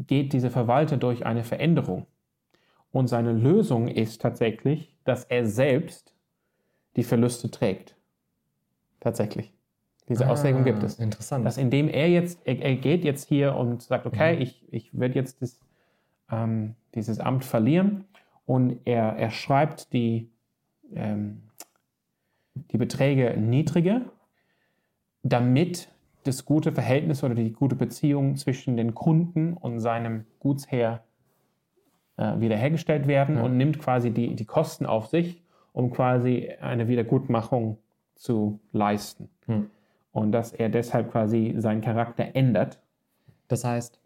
geht 0.08 0.34
dieser 0.34 0.52
Verwalter 0.52 0.98
durch 0.98 1.26
eine 1.26 1.44
Veränderung. 1.44 2.06
Und 2.92 3.08
seine 3.08 3.32
Lösung 3.32 3.88
ist 3.88 4.22
tatsächlich, 4.22 4.94
dass 5.04 5.24
er 5.24 5.46
selbst 5.46 6.14
die 6.96 7.04
Verluste 7.04 7.50
trägt. 7.50 7.96
Tatsächlich. 9.00 9.54
Diese 10.10 10.28
ah, 10.28 10.32
Auslegung 10.32 10.66
gibt 10.66 10.84
es. 10.84 11.00
Interessant. 11.00 11.46
Dass 11.46 11.58
indem 11.58 11.88
er 11.88 12.10
jetzt, 12.10 12.40
er, 12.46 12.60
er 12.60 12.76
geht 12.76 13.06
jetzt 13.06 13.30
hier 13.30 13.56
und 13.56 13.82
sagt, 13.82 14.06
okay, 14.06 14.36
mhm. 14.36 14.42
ich, 14.42 14.74
ich 14.74 15.00
werde 15.00 15.16
jetzt 15.16 15.42
das 15.42 15.60
ähm, 16.30 16.76
dieses 16.96 17.20
Amt 17.20 17.46
verlieren 17.46 18.06
und 18.46 18.80
er, 18.86 19.16
er 19.18 19.30
schreibt 19.30 19.94
die, 19.94 20.30
ähm, 20.94 21.44
die 22.54 22.78
Beträge 22.78 23.38
niedriger, 23.38 24.02
damit 25.24 25.90
das 26.24 26.46
gute 26.46 26.72
Verhältnis 26.72 27.24
oder 27.24 27.36
die 27.36 27.52
gute 27.52 27.76
Beziehung 27.76 28.36
zwischen 28.36 28.78
den 28.78 28.94
Kunden 28.94 29.54
und 29.54 29.80
seinem 29.80 30.26
Gutsherr 30.40 31.04
äh, 32.18 32.40
wiederhergestellt 32.40 33.08
werden 33.08 33.38
ja. 33.38 33.44
und 33.44 33.58
nimmt 33.58 33.80
quasi 33.80 34.12
die, 34.12 34.36
die 34.36 34.46
Kosten 34.46 34.86
auf 34.86 35.08
sich, 35.08 35.42
um 35.74 35.92
quasi 35.92 36.52
eine 36.62 36.88
Wiedergutmachung 36.88 37.78
zu 38.16 38.60
leisten. 38.72 39.30
Hm. 39.46 39.70
Und 40.12 40.32
dass 40.32 40.52
er 40.52 40.70
deshalb 40.70 41.12
quasi 41.12 41.56
seinen 41.58 41.82
Charakter 41.82 42.36
ändert. 42.36 42.80
Das 43.48 43.64
heißt, 43.64 44.00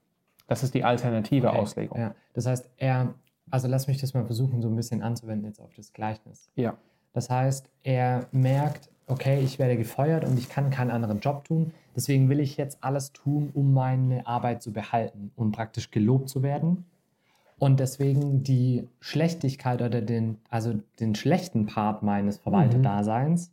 das 0.48 0.63
ist 0.63 0.74
die 0.74 0.84
alternative 0.84 1.50
okay. 1.50 1.57
Auslegung. 1.57 2.00
Ja. 2.00 2.15
Das 2.34 2.45
heißt, 2.45 2.69
er, 2.77 3.15
also 3.50 3.67
lass 3.67 3.88
mich 3.88 4.00
das 4.00 4.13
mal 4.13 4.25
versuchen, 4.25 4.62
so 4.62 4.69
ein 4.69 4.75
bisschen 4.75 5.01
anzuwenden 5.01 5.48
jetzt 5.48 5.60
auf 5.60 5.74
das 5.74 5.91
Gleichnis. 5.91 6.50
Ja. 6.55 6.77
Das 7.13 7.29
heißt, 7.29 7.69
er 7.84 8.27
merkt, 8.31 8.89
okay, 9.07 9.39
ich 9.41 9.59
werde 9.59 9.77
gefeuert 9.77 10.25
und 10.25 10.38
ich 10.38 10.50
kann 10.50 10.69
keinen 10.69 10.91
anderen 10.91 11.19
Job 11.19 11.45
tun. 11.45 11.71
Deswegen 11.95 12.29
will 12.29 12.39
ich 12.39 12.57
jetzt 12.57 12.83
alles 12.83 13.13
tun, 13.13 13.50
um 13.53 13.74
meine 13.74 14.25
Arbeit 14.27 14.62
zu 14.62 14.74
behalten 14.74 15.31
und 15.35 15.51
praktisch 15.51 15.91
gelobt 15.91 16.29
zu 16.29 16.43
werden. 16.43 16.85
Und 17.57 17.79
deswegen 17.79 18.43
die 18.43 18.88
Schlechtigkeit 19.00 19.81
oder 19.81 20.01
den, 20.01 20.38
also 20.50 20.74
den 21.00 21.15
schlechten 21.15 21.67
Part 21.67 22.03
meines 22.03 22.38
Verwalterdaseins, 22.39 23.51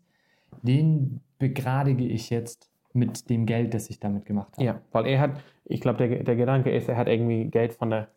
mhm. 0.51 0.67
den 0.67 1.21
begradige 1.39 2.05
ich 2.05 2.31
jetzt 2.31 2.69
mit 2.93 3.31
dem 3.31 3.47
Geld, 3.47 3.75
das 3.75 3.91
ich 3.91 4.01
damit 4.01 4.27
gemacht 4.27 4.53
habe. 4.55 4.65
Ja, 4.65 4.81
weil 4.91 5.07
er 5.07 5.21
hat, 5.21 5.41
ich 5.65 5.81
glaube, 5.81 6.07
der, 6.07 6.25
der 6.25 6.37
Gedanke 6.37 6.71
ist, 6.71 6.89
er 6.89 6.97
hat 6.97 7.09
irgendwie 7.09 7.47
Geld 7.47 7.75
von 7.75 7.91
der, 7.91 8.09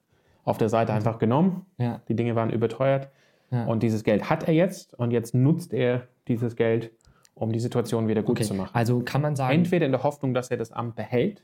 auf 0.43 0.57
der 0.57 0.69
Seite 0.69 0.93
einfach 0.93 1.19
genommen. 1.19 1.65
Ja. 1.77 2.01
Die 2.07 2.15
Dinge 2.15 2.35
waren 2.35 2.49
überteuert. 2.49 3.09
Ja. 3.51 3.65
Und 3.65 3.83
dieses 3.83 4.03
Geld 4.03 4.29
hat 4.29 4.47
er 4.47 4.53
jetzt 4.53 4.93
und 4.95 5.11
jetzt 5.11 5.35
nutzt 5.35 5.73
er 5.73 6.07
dieses 6.27 6.55
Geld, 6.55 6.91
um 7.35 7.51
die 7.51 7.59
Situation 7.59 8.07
wieder 8.07 8.23
gut 8.23 8.37
okay. 8.37 8.47
zu 8.47 8.53
machen. 8.53 8.73
Also 8.73 9.01
kann 9.01 9.21
man 9.21 9.35
sagen, 9.35 9.53
Entweder 9.53 9.85
in 9.85 9.91
der 9.91 10.03
Hoffnung, 10.03 10.33
dass 10.33 10.49
er 10.49 10.57
das 10.57 10.71
Amt 10.71 10.95
behält 10.95 11.43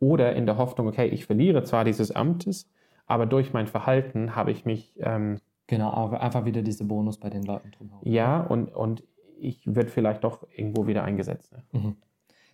oder 0.00 0.34
in 0.34 0.46
der 0.46 0.56
Hoffnung, 0.56 0.88
okay, 0.88 1.06
ich 1.06 1.26
verliere 1.26 1.62
zwar 1.62 1.84
dieses 1.84 2.10
Amtes, 2.10 2.68
aber 3.06 3.26
durch 3.26 3.52
mein 3.52 3.66
Verhalten 3.66 4.34
habe 4.34 4.50
ich 4.50 4.64
mich, 4.64 4.92
ähm, 4.98 5.38
genau, 5.66 5.90
aber 5.92 6.22
einfach 6.22 6.46
wieder 6.46 6.62
diese 6.62 6.84
Bonus 6.84 7.18
bei 7.18 7.28
den 7.28 7.42
Leuten 7.42 7.70
drumherum. 7.70 8.00
ja, 8.10 8.40
und, 8.40 8.74
und 8.74 9.04
ich 9.38 9.62
werde 9.64 9.90
vielleicht 9.90 10.24
doch 10.24 10.46
irgendwo 10.54 10.86
wieder 10.86 11.04
eingesetzt. 11.04 11.52
Ne? 11.72 11.96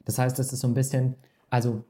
Das 0.04 0.18
heißt, 0.18 0.38
das 0.38 0.52
ist 0.52 0.60
so 0.60 0.68
ein 0.68 0.74
bisschen, 0.74 1.16
also 1.50 1.84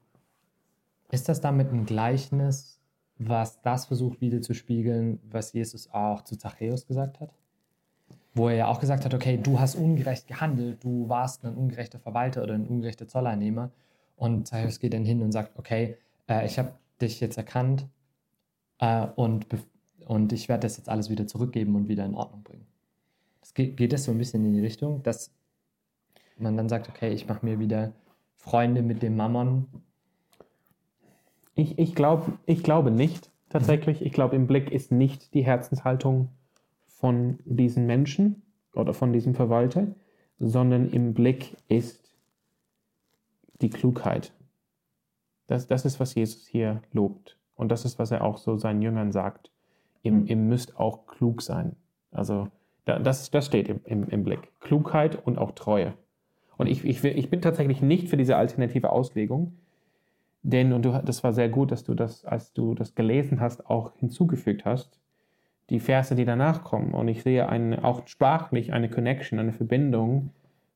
ist 1.11 1.29
das 1.29 1.41
damit 1.41 1.73
ein 1.73 1.87
Gleichnis, 1.87 2.81
was 3.19 3.63
das 3.63 3.87
versucht 3.87 4.21
wieder 4.21 4.43
zu 4.43 4.55
spiegeln, 4.55 5.21
was 5.31 5.53
Jesus 5.53 5.89
auch 5.93 6.23
zu 6.23 6.37
Zachäus 6.37 6.87
gesagt 6.87 7.21
hat? 7.21 7.31
Wo 8.37 8.49
er 8.49 8.57
ja 8.57 8.67
auch 8.69 8.81
gesagt 8.81 9.05
hat, 9.05 9.15
okay, 9.15 9.39
du 9.43 9.59
hast 9.59 9.77
ungerecht 9.77 10.29
gehandelt, 10.29 10.85
du 10.85 11.09
warst 11.09 11.45
ein 11.45 11.55
ungerechter 11.55 11.99
Verwalter 11.99 12.43
oder 12.43 12.55
ein 12.55 12.67
ungerechter 12.67 13.09
Zolleinnehmer. 13.09 13.71
Und 14.15 14.47
Zachäus 14.47 14.79
geht 14.79 14.93
dann 14.93 15.05
hin 15.05 15.23
und 15.23 15.33
sagt, 15.33 15.59
okay, 15.59 15.97
äh, 16.29 16.45
ich 16.45 16.59
habe 16.59 16.73
dich 17.01 17.21
jetzt 17.21 17.39
erkannt 17.39 17.87
äh, 18.79 19.07
und, 19.17 19.47
und 20.07 20.33
ich 20.33 20.49
werde 20.49 20.63
das 20.63 20.77
jetzt 20.77 20.89
alles 20.89 21.09
wieder 21.09 21.27
zurückgeben 21.27 21.75
und 21.77 21.89
wieder 21.89 22.05
in 22.05 22.15
Ordnung 22.15 22.43
bringen. 22.43 22.67
Das 23.41 23.55
geht, 23.55 23.77
geht 23.77 23.93
das 23.93 24.05
so 24.05 24.11
ein 24.11 24.19
bisschen 24.19 24.45
in 24.45 24.53
die 24.53 24.61
Richtung, 24.61 25.03
dass 25.03 25.33
man 26.37 26.57
dann 26.57 26.69
sagt, 26.69 26.89
okay, 26.89 27.13
ich 27.13 27.27
mache 27.27 27.45
mir 27.45 27.59
wieder 27.59 27.93
Freunde 28.37 28.83
mit 28.83 29.03
dem 29.03 29.17
Mammon. 29.17 29.67
Ich, 31.55 31.79
ich, 31.79 31.95
glaub, 31.95 32.39
ich 32.45 32.63
glaube 32.63 32.91
nicht 32.91 33.31
tatsächlich. 33.49 34.03
Ich 34.03 34.13
glaube, 34.13 34.37
im 34.37 34.47
Blick 34.47 34.71
ist 34.71 34.93
nicht 34.93 35.33
die 35.33 35.45
Herzenshaltung 35.45 36.29
von 36.99 37.39
diesen 37.45 37.87
Menschen 37.87 38.43
oder 38.75 38.95
von 38.95 39.13
diesem 39.13 39.35
Verwalter, 39.35 39.89
sondern 40.39 40.91
im 40.91 41.15
Blick 41.15 41.57
ist 41.69 42.15
die 43.61 43.71
Klugheit. 43.71 44.33
Das, 45.47 45.67
das 45.67 45.85
ist, 45.85 46.01
was 46.01 46.15
Jesus 46.15 46.47
hier 46.47 46.83
lobt. 46.93 47.39
Und 47.55 47.71
das 47.71 47.85
ist, 47.85 47.99
was 47.99 48.11
er 48.11 48.23
auch 48.23 48.39
so 48.39 48.57
seinen 48.57 48.83
Jüngern 48.83 49.13
sagt. 49.13 49.51
Ihr, 50.03 50.23
ihr 50.27 50.37
müsst 50.37 50.79
auch 50.79 51.07
klug 51.07 51.43
sein. 51.43 51.77
Also 52.11 52.49
da, 52.85 52.99
das, 52.99 53.31
das 53.31 53.47
steht 53.47 53.69
im, 53.69 53.81
im, 53.85 54.09
im 54.09 54.25
Blick. 54.25 54.53
Klugheit 54.61 55.27
und 55.27 55.39
auch 55.39 55.53
Treue. 55.53 55.95
Und 56.57 56.67
ich, 56.67 56.85
ich, 56.85 57.03
ich 57.05 57.31
bin 57.31 57.43
tatsächlich 57.43 57.83
nicht 57.83 58.09
für 58.09 58.17
diese 58.17 58.37
alternative 58.37 58.91
Auslegung, 58.91 59.59
denn, 60.43 60.73
und 60.73 60.85
du, 60.85 61.03
das 61.05 61.25
war 61.25 61.33
sehr 61.33 61.49
gut, 61.49 61.73
dass 61.73 61.83
du 61.83 61.95
das, 61.95 62.25
als 62.25 62.53
du 62.53 62.75
das 62.75 62.95
gelesen 62.95 63.41
hast, 63.41 63.69
auch 63.69 63.97
hinzugefügt 63.97 64.65
hast, 64.65 65.01
die 65.71 65.81
Verse, 65.81 66.15
die 66.15 66.25
danach 66.25 66.65
kommen. 66.65 66.95
Und 66.95 67.09
ich 67.09 67.23
sehe 67.23 67.49
eine, 67.49 67.85
auch 67.85 68.07
sprachlich 68.07 68.73
eine 68.73 68.89
Connection, 68.89 69.39
eine 69.39 69.53
Verbindung 69.53 70.31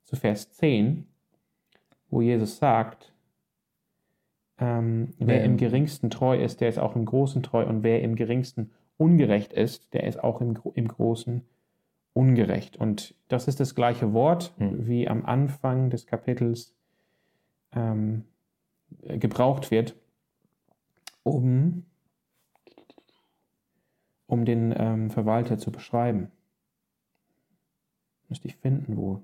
zu 0.05 0.17
Vers 0.17 0.53
10, 0.53 1.07
wo 2.11 2.21
Jesus 2.21 2.59
sagt, 2.59 3.13
ähm, 4.61 5.15
wer 5.19 5.27
Wer 5.29 5.45
im 5.45 5.57
geringsten 5.57 6.11
treu 6.11 6.37
ist, 6.37 6.61
der 6.61 6.69
ist 6.69 6.79
auch 6.79 6.95
im 6.95 7.05
Großen 7.05 7.43
treu. 7.43 7.65
Und 7.65 7.83
wer 7.83 8.03
im 8.03 8.15
geringsten 8.15 8.71
ungerecht 8.99 9.53
ist, 9.53 9.95
der 9.95 10.05
ist 10.05 10.23
auch 10.23 10.41
im, 10.41 10.59
im 10.75 10.89
Großen 10.89 11.43
ungerecht. 12.13 12.77
Und 12.77 13.15
das 13.29 13.49
ist 13.49 13.61
das 13.61 13.75
gleiche 13.75 14.13
Wort 14.13 14.53
Hm. 14.59 14.87
wie 14.87 15.09
am 15.09 15.25
Anfang 15.25 15.89
des 15.89 16.07
Kapitels 16.07 16.75
ähm, 17.73 18.25
äh, 19.03 19.17
gebraucht 19.17 19.71
wird, 19.71 19.97
um, 21.23 21.87
um 24.31 24.45
den 24.45 24.75
ähm, 24.77 25.11
Verwalter 25.11 25.59
zu 25.59 25.71
beschreiben. 25.71 26.31
Müsste 28.29 28.49
ich 28.49 28.57
finden, 28.57 28.97
wo. 28.97 29.23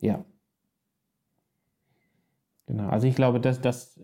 Ja. 0.00 0.24
Genau. 2.66 2.88
Also 2.88 3.06
ich 3.06 3.14
glaube, 3.14 3.40
dass 3.40 3.60
das 3.60 4.00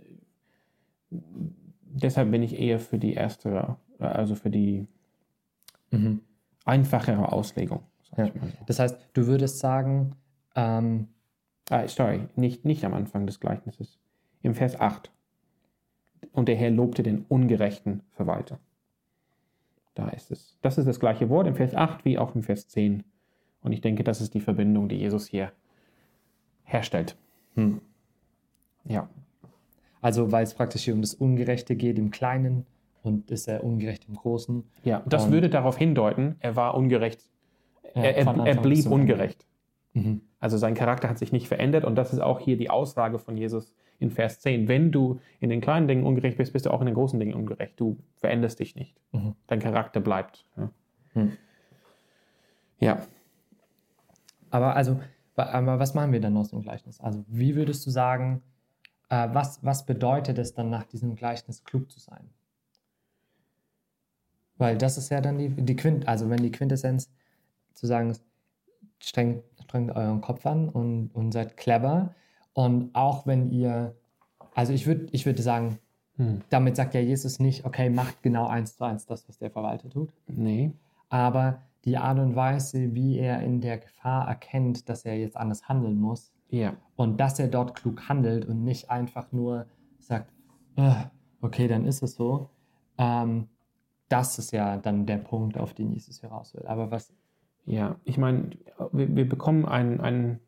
deshalb 1.11 2.31
bin 2.31 2.43
ich 2.43 2.59
eher 2.59 2.81
für 2.81 2.99
die 2.99 3.15
erste, 3.15 3.77
also 3.99 4.35
für 4.35 4.51
die 4.51 4.87
einfachere 6.65 7.33
Auslegung. 7.33 7.85
Ja. 8.17 8.27
so. 8.27 8.33
Das 8.67 8.79
heißt, 8.79 9.11
du 9.13 9.27
würdest 9.27 9.61
sagen, 9.61 10.17
ähm, 10.57 11.09
Ah, 11.71 11.89
sorry, 11.89 12.29
nicht, 12.37 12.65
nicht 12.65 12.85
am 12.85 12.95
Anfang 12.95 13.27
des 13.27 13.41
Gleichnisses. 13.41 13.99
Im 14.43 14.55
Vers 14.55 14.79
8. 14.79 15.11
Und 16.33 16.49
der 16.49 16.57
Herr 16.57 16.71
lobte 16.71 17.03
den 17.03 17.25
ungerechten 17.29 18.03
Verwalter. 18.11 18.59
Da 19.95 20.09
ist 20.09 20.31
es. 20.31 20.57
Das 20.63 20.77
ist 20.79 20.87
das 20.87 20.99
gleiche 21.01 21.29
Wort 21.31 21.47
im 21.47 21.55
Vers 21.55 21.75
8 21.75 22.05
wie 22.05 22.19
auch 22.19 22.35
im 22.35 22.43
Vers 22.43 22.69
10. 22.69 23.05
Und 23.63 23.73
ich 23.73 23.81
denke, 23.81 24.03
das 24.05 24.21
ist 24.21 24.35
die 24.35 24.41
Verbindung, 24.41 24.89
die 24.89 24.97
Jesus 24.97 25.27
hier 25.27 25.53
herstellt. 26.65 27.17
hm. 27.55 27.81
Ja. 28.87 29.09
also 30.03 30.31
weil 30.31 30.43
es 30.45 30.53
praktisch 30.53 30.83
hier 30.85 30.93
um 30.93 31.01
das 31.01 31.15
Ungerechte 31.15 31.75
geht 31.75 31.99
im 31.99 32.11
Kleinen 32.11 32.67
und 33.03 33.31
ist 33.31 33.49
er 33.49 33.65
ungerecht 33.65 34.07
im 34.09 34.15
Großen. 34.17 34.63
Ja, 34.83 35.03
das 35.07 35.25
Und- 35.27 35.33
würde 35.33 35.49
darauf 35.49 35.79
hindeuten, 35.79 36.37
er 36.41 36.55
war 36.57 36.75
ungerecht. 36.75 37.23
Ja, 37.95 38.03
er, 38.03 38.17
er, 38.19 38.47
er 38.47 38.57
blieb 38.61 38.87
ungerecht. 38.87 39.47
Mhm. 39.95 40.21
Also 40.41 40.59
sein 40.59 40.75
Charakter 40.75 41.09
hat 41.09 41.17
sich 41.19 41.33
nicht 41.33 41.49
verändert 41.49 41.85
und 41.87 41.95
das 41.97 42.13
ist 42.13 42.19
auch 42.21 42.41
hier 42.41 42.59
die 42.59 42.69
Aussage 42.69 43.19
von 43.19 43.37
Jesus 43.39 43.73
in 43.99 44.11
Vers 44.11 44.41
10. 44.41 44.69
Wenn 44.69 44.93
du 44.93 45.21
in 45.41 45.51
den 45.51 45.61
kleinen 45.61 45.89
Dingen 45.89 46.05
ungerecht 46.05 46.39
bist, 46.39 46.53
bist 46.53 46.67
du 46.67 46.71
auch 46.71 46.81
in 46.81 46.87
den 46.87 46.95
großen 46.95 47.19
Dingen 47.19 47.35
ungerecht. 47.35 47.79
Du 47.79 47.99
veränderst 48.17 48.61
dich 48.61 48.75
nicht. 48.77 48.95
Mhm. 49.13 49.35
Dein 49.47 49.61
Charakter 49.61 50.01
bleibt. 50.01 50.45
Ja. 50.57 50.71
Hm. 51.15 51.33
ja. 52.81 53.07
Aber 54.51 54.77
also, 54.77 55.01
aber 55.37 55.79
was 55.79 55.95
machen 55.95 56.13
wir 56.13 56.21
dann 56.21 56.37
aus 56.37 56.51
dem 56.51 56.63
Gleichnis? 56.63 57.01
Also 57.01 57.25
wie 57.29 57.57
würdest 57.57 57.87
du 57.87 57.91
sagen, 57.91 58.43
äh, 59.09 59.29
was, 59.33 59.65
was 59.65 59.87
bedeutet 59.87 60.39
es 60.39 60.55
dann 60.55 60.71
nach 60.71 60.85
diesem 60.85 61.15
Gleichnis 61.15 61.65
klug 61.65 61.91
zu 61.91 62.01
sein? 62.01 62.31
Weil 64.57 64.79
das 64.79 64.99
ist 64.99 65.11
ja 65.11 65.21
dann 65.21 65.39
die, 65.39 65.49
die 65.49 65.77
Quint, 65.77 66.07
also 66.07 66.31
wenn 66.31 66.43
die 66.43 66.53
Quintessenz 66.53 67.11
zu 67.75 67.87
sagen 67.87 68.11
ist, 68.11 68.25
strengt, 69.01 69.43
strengt 69.65 69.95
euren 69.95 70.21
Kopf 70.21 70.47
an 70.47 70.69
und, 70.69 71.11
und 71.15 71.33
seid 71.33 71.57
clever. 71.57 72.15
Und 72.55 72.95
auch 72.95 73.27
wenn 73.27 73.51
ihr, 73.51 73.95
also 74.55 74.73
ich 74.73 74.87
würde 74.87 75.07
ich 75.13 75.27
würde 75.27 75.43
sagen, 75.43 75.79
Hm. 76.17 76.43
damit 76.49 76.77
sagt 76.77 76.95
ja 76.95 77.01
Jesus 77.01 77.41
nicht, 77.41 77.65
okay, 77.65 77.91
macht 77.91 78.23
genau 78.23 78.47
eins 78.47 78.77
zu 78.77 78.85
eins 78.85 79.05
das, 79.05 79.29
was 79.29 79.39
der 79.39 79.51
Verwalter 79.51 79.91
tut. 79.91 80.11
Nee. 80.29 80.71
Aber 81.09 81.63
die 81.85 81.97
Art 81.99 82.21
und 82.21 82.37
Weise, 82.37 82.95
wie 82.95 83.19
er 83.19 83.41
in 83.43 83.61
der 83.61 83.79
Gefahr 83.79 84.29
erkennt, 84.29 84.89
dass 84.89 85.05
er 85.05 85.19
jetzt 85.19 85.37
anders 85.37 85.69
handeln 85.69 85.99
muss 86.01 86.33
Ja. 86.51 86.75
und 86.95 87.19
dass 87.19 87.41
er 87.41 87.49
dort 87.49 87.75
klug 87.75 88.09
handelt 88.09 88.45
und 88.47 88.63
nicht 88.63 88.91
einfach 88.91 89.33
nur 89.33 89.67
sagt, 89.99 90.31
"Ah, 90.77 91.07
okay, 91.43 91.67
dann 91.67 91.85
ist 91.85 92.01
es 92.03 92.15
so, 92.15 92.49
ähm, 92.97 93.49
das 94.09 94.39
ist 94.39 94.53
ja 94.53 94.77
dann 94.77 95.07
der 95.07 95.19
Punkt, 95.19 95.59
auf 95.59 95.75
den 95.75 95.91
Jesus 95.91 96.23
heraus 96.23 96.55
will. 96.55 96.65
Aber 96.67 96.93
was, 96.93 97.13
Ja, 97.67 97.97
ich 98.05 98.19
meine, 98.19 98.51
wir, 98.93 99.17
wir 99.17 99.29
bekommen 99.29 99.65
einen, 99.67 100.01
einen, 100.01 100.39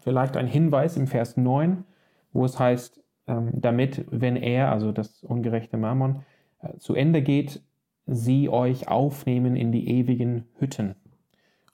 vielleicht 0.00 0.36
einen 0.36 0.48
Hinweis 0.48 0.96
im 0.96 1.06
Vers 1.06 1.36
9, 1.36 1.84
wo 2.32 2.44
es 2.44 2.58
heißt, 2.58 3.02
ähm, 3.26 3.50
damit, 3.54 4.06
wenn 4.10 4.36
er, 4.36 4.70
also 4.70 4.92
das 4.92 5.22
ungerechte 5.22 5.76
Mammon, 5.76 6.24
äh, 6.60 6.76
zu 6.78 6.94
Ende 6.94 7.22
geht, 7.22 7.62
sie 8.06 8.48
euch 8.48 8.88
aufnehmen 8.88 9.56
in 9.56 9.72
die 9.72 9.88
ewigen 9.88 10.44
Hütten. 10.58 10.94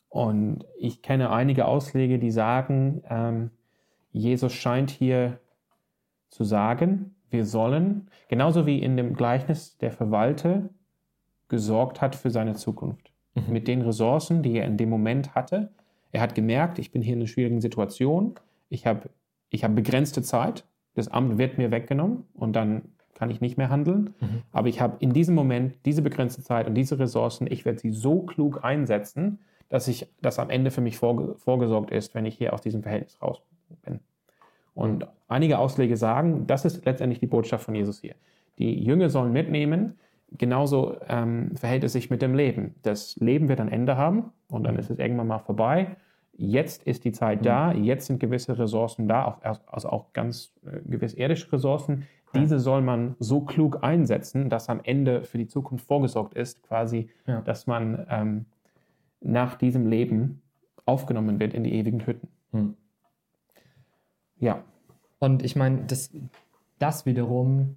Und 0.09 0.65
ich 0.79 1.03
kenne 1.03 1.31
einige 1.31 1.67
Ausleger, 1.67 2.19
die 2.19 2.31
sagen, 2.31 3.03
ähm, 3.09 3.51
Jesus 4.13 4.53
scheint 4.53 4.91
hier 4.91 5.39
zu 6.29 6.45
sagen, 6.45 7.15
wir 7.31 7.47
sollen, 7.47 8.09
genauso 8.29 8.67
wie 8.67 8.79
in 8.79 8.97
dem 8.97 9.15
Gleichnis 9.15 9.79
der 9.79 9.91
Verwalter 9.91 10.69
gesorgt 11.49 12.01
hat 12.01 12.15
für 12.15 12.31
seine 12.31 12.55
Zukunft 12.55 13.13
mit 13.35 13.69
den 13.69 13.83
Ressourcen, 13.83 14.43
die 14.43 14.57
er 14.57 14.67
in 14.67 14.77
dem 14.77 14.91
Moment 14.91 15.35
hatte. 15.35 15.71
Er 16.13 16.21
hat 16.21 16.35
gemerkt, 16.35 16.79
ich 16.79 16.93
bin 16.93 17.03
hier 17.03 17.15
in 17.15 17.21
einer 17.21 17.27
schwierigen 17.27 17.61
Situation, 17.61 18.35
ich 18.69 18.87
habe 18.87 19.11
ich 19.51 19.65
hab 19.65 19.75
begrenzte 19.75 20.23
Zeit, 20.23 20.65
das 20.95 21.09
Amt 21.09 21.39
wird 21.39 21.59
mir 21.59 21.71
weggenommen 21.71 22.25
und 22.35 22.55
dann 22.55 22.83
kann 23.15 23.31
ich 23.31 23.41
nicht 23.41 23.57
mehr 23.57 23.71
handeln. 23.71 24.15
Mhm. 24.21 24.43
Aber 24.53 24.69
ich 24.69 24.81
habe 24.81 24.97
in 25.01 25.13
diesem 25.13 25.35
Moment 25.35 25.75
diese 25.85 26.03
begrenzte 26.03 26.43
Zeit 26.43 26.67
und 26.67 26.75
diese 26.75 26.99
Ressourcen, 26.99 27.47
ich 27.51 27.65
werde 27.65 27.79
sie 27.79 27.91
so 27.91 28.23
klug 28.23 28.65
einsetzen, 28.65 29.39
dass 29.69 29.89
ich, 29.89 30.07
dass 30.21 30.39
am 30.39 30.51
Ende 30.51 30.71
für 30.71 30.81
mich 30.81 30.99
vorge 30.99 31.35
vorgesorgt 31.37 31.91
ist, 31.91 32.15
wenn 32.15 32.27
ich 32.27 32.37
hier 32.37 32.53
aus 32.53 32.61
diesem 32.61 32.83
Verhältnis 32.83 33.21
raus 33.23 33.41
bin. 33.83 34.01
Und 34.75 35.07
einige 35.29 35.59
Ausleger 35.59 35.97
sagen, 35.97 36.47
das 36.47 36.65
ist 36.65 36.85
letztendlich 36.85 37.21
die 37.21 37.27
Botschaft 37.27 37.65
von 37.65 37.75
Jesus 37.75 38.01
hier. 38.01 38.15
Die 38.59 38.83
Jünger 38.83 39.09
sollen 39.09 39.33
mitnehmen, 39.33 39.99
genauso 40.39 40.97
ähm, 41.09 41.57
verhält 41.57 41.85
es 41.85 41.93
sich 41.93 42.11
mit 42.11 42.23
dem 42.23 42.35
Leben. 42.35 42.75
Das 42.83 43.17
Leben 43.17 43.49
wird 43.49 43.61
ein 43.61 43.69
Ende 43.69 43.97
haben 43.97 44.33
und 44.49 44.65
dann 44.65 44.77
ist 44.77 44.91
es 44.91 44.99
irgendwann 44.99 45.27
mal 45.29 45.39
vorbei. 45.39 45.97
jetzt 46.35 46.83
ist 46.85 47.05
die 47.05 47.13
Zeit 47.13 47.41
Mhm. 47.41 47.45
da, 47.45 47.73
jetzt 47.73 48.07
sind 48.07 48.19
gewisse 48.19 48.59
Ressourcen 48.59 49.07
da, 49.07 49.27
auch, 49.27 49.43
also 49.67 49.89
auch 49.91 50.13
ganz 50.15 50.55
äh, 50.67 50.81
gewisse 50.89 51.19
irdische 51.19 51.53
Ressourcen. 51.53 52.07
Ja. 52.35 52.41
Diese 52.41 52.59
soll 52.59 52.81
man 52.81 53.15
so 53.19 53.43
klug 53.43 53.85
einsetzen, 53.85 54.49
dass 54.49 54.71
am 54.71 54.81
Ende 54.83 55.25
für 55.25 55.37
die 55.37 55.47
Zukunft 55.47 55.87
vorgesorgt 55.87 56.33
ist, 56.35 56.63
quasi, 56.63 57.11
Ja. 57.27 57.43
dass 57.43 57.67
man 57.67 58.07
ähm, 58.09 58.47
nach 59.21 59.57
diesem 59.57 59.87
Leben 59.87 60.41
aufgenommen 60.87 61.39
wird 61.39 61.53
in 61.55 61.65
die 61.65 61.75
ewigen 61.75 62.05
Hütten. 62.07 62.29
Hm. 62.53 62.75
Ja, 64.39 64.65
Und 65.19 65.45
ich 65.45 65.55
meine, 65.55 65.85
das, 65.87 66.11
das 66.79 67.05
wiederum, 67.07 67.77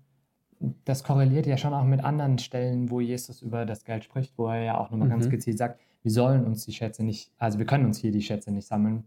das 0.85 1.03
korreliert 1.03 1.45
ja 1.45 1.57
schon 1.57 1.73
auch 1.73 1.83
mit 1.83 2.03
anderen 2.03 2.37
Stellen, 2.37 2.89
wo 2.89 2.99
Jesus 3.01 3.41
über 3.41 3.65
das 3.65 3.83
Geld 3.83 4.03
spricht, 4.03 4.37
wo 4.37 4.47
er 4.47 4.63
ja 4.63 4.77
auch 4.79 4.89
nochmal 4.91 5.09
ganz 5.09 5.25
Mhm. 5.27 5.31
gezielt 5.31 5.57
sagt, 5.57 5.79
wir 6.03 6.11
sollen 6.11 6.45
uns 6.45 6.65
die 6.65 6.71
Schätze 6.73 7.03
nicht, 7.03 7.31
also 7.37 7.59
wir 7.59 7.65
können 7.65 7.85
uns 7.85 7.97
hier 7.99 8.11
die 8.11 8.21
Schätze 8.21 8.51
nicht 8.51 8.67
sammeln 8.67 9.05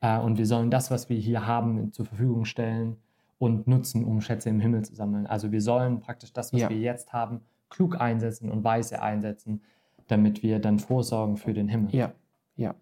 äh, 0.00 0.18
und 0.18 0.38
wir 0.38 0.46
sollen 0.46 0.70
das, 0.70 0.90
was 0.90 1.08
wir 1.08 1.16
hier 1.18 1.46
haben, 1.46 1.92
zur 1.92 2.06
Verfügung 2.06 2.44
stellen 2.44 2.96
und 3.38 3.66
nutzen, 3.66 4.04
um 4.04 4.20
Schätze 4.20 4.48
im 4.48 4.60
Himmel 4.60 4.84
zu 4.84 4.94
sammeln. 4.94 5.26
Also 5.26 5.52
wir 5.52 5.60
sollen 5.60 6.00
praktisch 6.00 6.32
das, 6.32 6.52
was 6.52 6.60
Ja. 6.62 6.70
wir 6.70 6.78
jetzt 6.78 7.12
haben, 7.12 7.40
klug 7.68 8.00
einsetzen 8.00 8.50
und 8.50 8.64
weise 8.64 9.02
einsetzen, 9.02 9.60
damit 10.08 10.42
wir 10.42 10.58
dann 10.60 10.78
vorsorgen 10.78 11.36
für 11.36 11.52
den 11.52 11.68
Himmel. 11.68 11.94
Ja, 11.94 12.12
ja. 12.56 12.74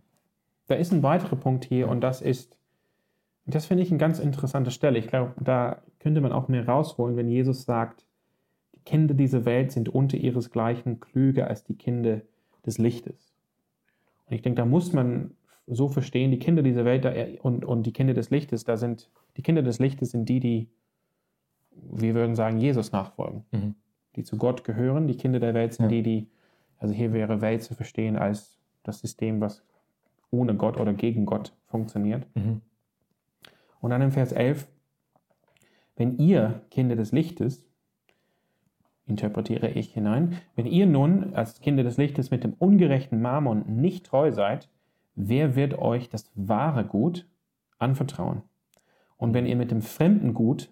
Da 0.66 0.74
ist 0.76 0.92
ein 0.92 1.02
weiterer 1.02 1.36
Punkt 1.36 1.64
hier 1.64 1.88
und 1.88 2.00
das 2.02 2.22
ist, 2.22 2.56
das 3.46 3.66
finde 3.66 3.82
ich 3.82 3.90
eine 3.90 3.98
ganz 3.98 4.18
interessante 4.18 4.70
Stelle. 4.70 4.98
Ich 4.98 5.08
glaube, 5.08 5.32
da 5.42 5.82
könnte 6.04 6.20
man 6.20 6.32
auch 6.32 6.48
mehr 6.48 6.68
rausholen, 6.68 7.16
wenn 7.16 7.28
Jesus 7.28 7.64
sagt, 7.64 8.04
die 8.74 8.80
Kinder 8.80 9.14
dieser 9.14 9.46
Welt 9.46 9.72
sind 9.72 9.88
unter 9.88 10.18
ihresgleichen 10.18 11.00
klüger 11.00 11.48
als 11.48 11.64
die 11.64 11.76
Kinder 11.76 12.20
des 12.66 12.76
Lichtes. 12.76 13.32
Und 14.26 14.34
ich 14.34 14.42
denke, 14.42 14.58
da 14.60 14.66
muss 14.66 14.92
man 14.92 15.30
so 15.66 15.88
verstehen, 15.88 16.30
die 16.30 16.38
Kinder 16.38 16.62
dieser 16.62 16.84
Welt 16.84 17.06
und, 17.42 17.64
und 17.64 17.84
die 17.86 17.92
Kinder 17.94 18.12
des 18.12 18.28
Lichtes, 18.28 18.64
da 18.64 18.76
sind, 18.76 19.08
die 19.38 19.42
Kinder 19.42 19.62
des 19.62 19.78
Lichtes 19.78 20.10
sind 20.10 20.28
die, 20.28 20.40
die, 20.40 20.68
wir 21.72 22.14
würden 22.14 22.34
sagen, 22.36 22.58
Jesus 22.58 22.92
nachfolgen 22.92 23.44
Mhm. 23.50 23.74
die 24.16 24.24
zu 24.24 24.36
Gott 24.36 24.62
gehören. 24.62 25.08
Die 25.08 25.16
Kinder 25.16 25.40
der 25.40 25.54
Welt 25.54 25.72
sind 25.72 25.86
Ja. 25.86 25.88
die, 25.88 26.02
die, 26.02 26.26
also 26.78 26.92
hier 26.92 27.14
wäre 27.14 27.40
Welt 27.40 27.62
zu 27.62 27.72
verstehen 27.74 28.16
als 28.16 28.58
das 28.82 29.00
System, 29.00 29.40
was 29.40 29.62
ohne 30.30 30.54
Gott 30.54 30.76
oder 30.76 30.92
gegen 30.92 31.24
Gott 31.24 31.54
funktioniert. 31.68 32.26
Mhm. 32.36 32.60
Und 33.80 33.90
dann 33.90 34.02
im 34.02 34.12
Vers 34.12 34.32
11, 34.32 34.66
wenn 35.96 36.18
ihr 36.18 36.62
Kinder 36.70 36.96
des 36.96 37.12
Lichtes, 37.12 37.66
interpretiere 39.06 39.70
ich 39.70 39.92
hinein, 39.92 40.38
wenn 40.56 40.66
ihr 40.66 40.86
nun 40.86 41.34
als 41.34 41.60
Kinder 41.60 41.82
des 41.82 41.96
Lichtes 41.96 42.30
mit 42.30 42.42
dem 42.42 42.54
ungerechten 42.54 43.20
Mammon 43.20 43.64
nicht 43.80 44.06
treu 44.06 44.32
seid, 44.32 44.68
wer 45.14 45.56
wird 45.56 45.78
euch 45.78 46.08
das 46.08 46.30
wahre 46.34 46.84
Gut 46.84 47.26
anvertrauen? 47.78 48.42
Und 49.16 49.34
wenn 49.34 49.46
ihr 49.46 49.56
mit 49.56 49.70
dem 49.70 49.82
fremden 49.82 50.34
Gut, 50.34 50.70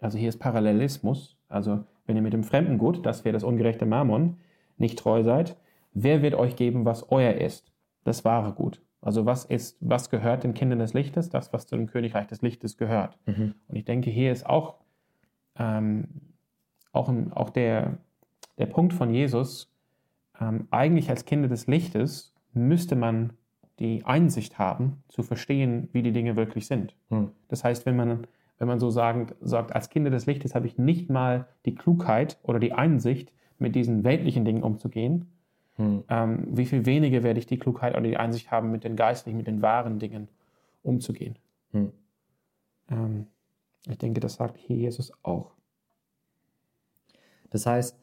also 0.00 0.18
hier 0.18 0.28
ist 0.28 0.38
Parallelismus, 0.38 1.36
also 1.48 1.84
wenn 2.06 2.16
ihr 2.16 2.22
mit 2.22 2.32
dem 2.32 2.44
fremden 2.44 2.78
Gut, 2.78 3.06
das 3.06 3.24
wäre 3.24 3.32
das 3.32 3.44
ungerechte 3.44 3.86
Mammon, 3.86 4.38
nicht 4.76 4.98
treu 4.98 5.22
seid, 5.22 5.56
wer 5.92 6.22
wird 6.22 6.34
euch 6.34 6.56
geben, 6.56 6.84
was 6.84 7.10
euer 7.10 7.34
ist? 7.34 7.72
Das 8.04 8.24
wahre 8.24 8.52
Gut. 8.52 8.82
Also 9.00 9.26
was 9.26 9.44
ist, 9.44 9.76
was 9.80 10.10
gehört 10.10 10.44
den 10.44 10.54
Kindern 10.54 10.80
des 10.80 10.92
Lichtes? 10.92 11.30
Das, 11.30 11.52
was 11.52 11.66
zu 11.66 11.76
dem 11.76 11.86
Königreich 11.86 12.26
des 12.26 12.42
Lichtes 12.42 12.76
gehört. 12.76 13.18
Mhm. 13.26 13.54
Und 13.68 13.76
ich 13.76 13.84
denke, 13.84 14.10
hier 14.10 14.32
ist 14.32 14.46
auch, 14.46 14.76
ähm, 15.56 16.08
auch, 16.92 17.12
auch 17.30 17.50
der, 17.50 17.98
der 18.58 18.66
Punkt 18.66 18.92
von 18.92 19.12
Jesus, 19.12 19.72
ähm, 20.40 20.66
eigentlich 20.70 21.10
als 21.10 21.24
Kinder 21.24 21.48
des 21.48 21.66
Lichtes 21.66 22.34
müsste 22.52 22.96
man 22.96 23.32
die 23.78 24.04
Einsicht 24.04 24.58
haben, 24.58 25.04
zu 25.08 25.22
verstehen, 25.22 25.88
wie 25.92 26.02
die 26.02 26.12
Dinge 26.12 26.34
wirklich 26.34 26.66
sind. 26.66 26.96
Mhm. 27.10 27.30
Das 27.46 27.62
heißt, 27.62 27.86
wenn 27.86 27.94
man, 27.94 28.26
wenn 28.58 28.66
man 28.66 28.80
so 28.80 28.90
sagen, 28.90 29.28
sagt, 29.40 29.74
als 29.74 29.90
Kinder 29.90 30.10
des 30.10 30.26
Lichtes 30.26 30.56
habe 30.56 30.66
ich 30.66 30.78
nicht 30.78 31.08
mal 31.08 31.46
die 31.64 31.76
Klugheit 31.76 32.38
oder 32.42 32.58
die 32.58 32.72
Einsicht, 32.72 33.32
mit 33.58 33.74
diesen 33.74 34.04
weltlichen 34.04 34.44
Dingen 34.44 34.62
umzugehen, 34.62 35.26
Mhm. 35.78 36.04
ähm, 36.08 36.46
wie 36.50 36.66
viel 36.66 36.84
weniger 36.86 37.22
werde 37.22 37.38
ich 37.38 37.46
die 37.46 37.58
Klugheit 37.58 37.94
oder 37.94 38.02
die 38.02 38.16
Einsicht 38.16 38.50
haben, 38.50 38.70
mit 38.70 38.84
den 38.84 38.96
geistlichen, 38.96 39.38
mit 39.38 39.46
den 39.46 39.62
wahren 39.62 39.98
Dingen 39.98 40.28
umzugehen. 40.82 41.38
Mhm. 41.72 41.92
Ähm, 42.90 43.26
ich 43.86 43.96
denke, 43.96 44.20
das 44.20 44.34
sagt 44.34 44.58
hier 44.58 44.76
Jesus 44.76 45.12
auch. 45.22 45.52
Das 47.50 47.64
heißt, 47.64 47.96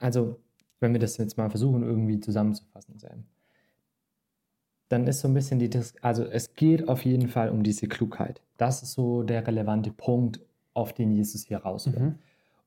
also 0.00 0.38
wenn 0.80 0.92
wir 0.92 1.00
das 1.00 1.16
jetzt 1.16 1.38
mal 1.38 1.48
versuchen 1.48 1.82
irgendwie 1.82 2.20
zusammenzufassen, 2.20 2.98
Sam, 2.98 3.24
dann 4.88 5.06
ist 5.06 5.20
so 5.20 5.28
ein 5.28 5.34
bisschen 5.34 5.58
die, 5.58 5.70
also 6.02 6.24
es 6.24 6.54
geht 6.54 6.88
auf 6.88 7.04
jeden 7.04 7.28
Fall 7.28 7.48
um 7.48 7.62
diese 7.62 7.86
Klugheit. 7.86 8.42
Das 8.58 8.82
ist 8.82 8.92
so 8.92 9.22
der 9.22 9.46
relevante 9.46 9.90
Punkt, 9.90 10.40
auf 10.74 10.92
den 10.92 11.12
Jesus 11.12 11.44
hier 11.44 11.58
raus 11.58 11.90
will. 11.92 12.00
Mhm. 12.00 12.18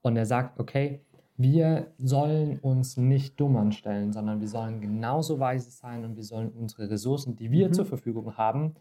Und 0.02 0.16
er 0.16 0.26
sagt, 0.26 0.60
okay, 0.60 1.02
wir 1.38 1.88
sollen 2.00 2.60
uns 2.60 2.98
nicht 2.98 3.40
dumm 3.40 3.58
anstellen, 3.58 4.14
sondern 4.14 4.40
wir 4.40 4.48
sollen 4.48 4.80
genauso 4.82 5.40
weise 5.40 5.70
sein 5.72 6.06
und 6.06 6.16
wir 6.16 6.24
sollen 6.24 6.50
unsere 6.50 6.90
Ressourcen, 6.90 7.36
die 7.36 7.52
wir 7.52 7.68
Mhm. 7.70 7.74
zur 7.74 7.86
Verfügung 7.86 8.38
haben, 8.38 8.76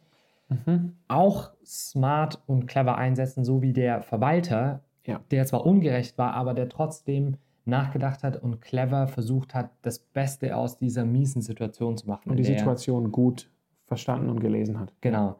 Mhm. 0.48 0.92
auch 1.08 1.50
smart 1.64 2.40
und 2.46 2.66
clever 2.66 2.96
einsetzen, 2.96 3.44
so 3.44 3.62
wie 3.62 3.72
der 3.72 4.02
Verwalter, 4.02 4.80
Ja. 5.06 5.20
der 5.30 5.46
zwar 5.46 5.66
ungerecht 5.66 6.16
war, 6.18 6.34
aber 6.34 6.54
der 6.54 6.68
trotzdem 6.68 7.36
nachgedacht 7.66 8.22
hat 8.22 8.42
und 8.42 8.60
clever 8.60 9.06
versucht 9.08 9.54
hat, 9.54 9.70
das 9.82 9.98
Beste 9.98 10.54
aus 10.56 10.76
dieser 10.76 11.04
miesen 11.06 11.40
Situation 11.42 11.96
zu 11.96 12.06
machen. 12.06 12.30
Und 12.30 12.36
die 12.36 12.44
Situation 12.44 13.10
gut 13.10 13.50
verstanden 13.86 14.28
und 14.28 14.40
gelesen 14.40 14.78
hat. 14.78 14.92
Genau. 15.00 15.36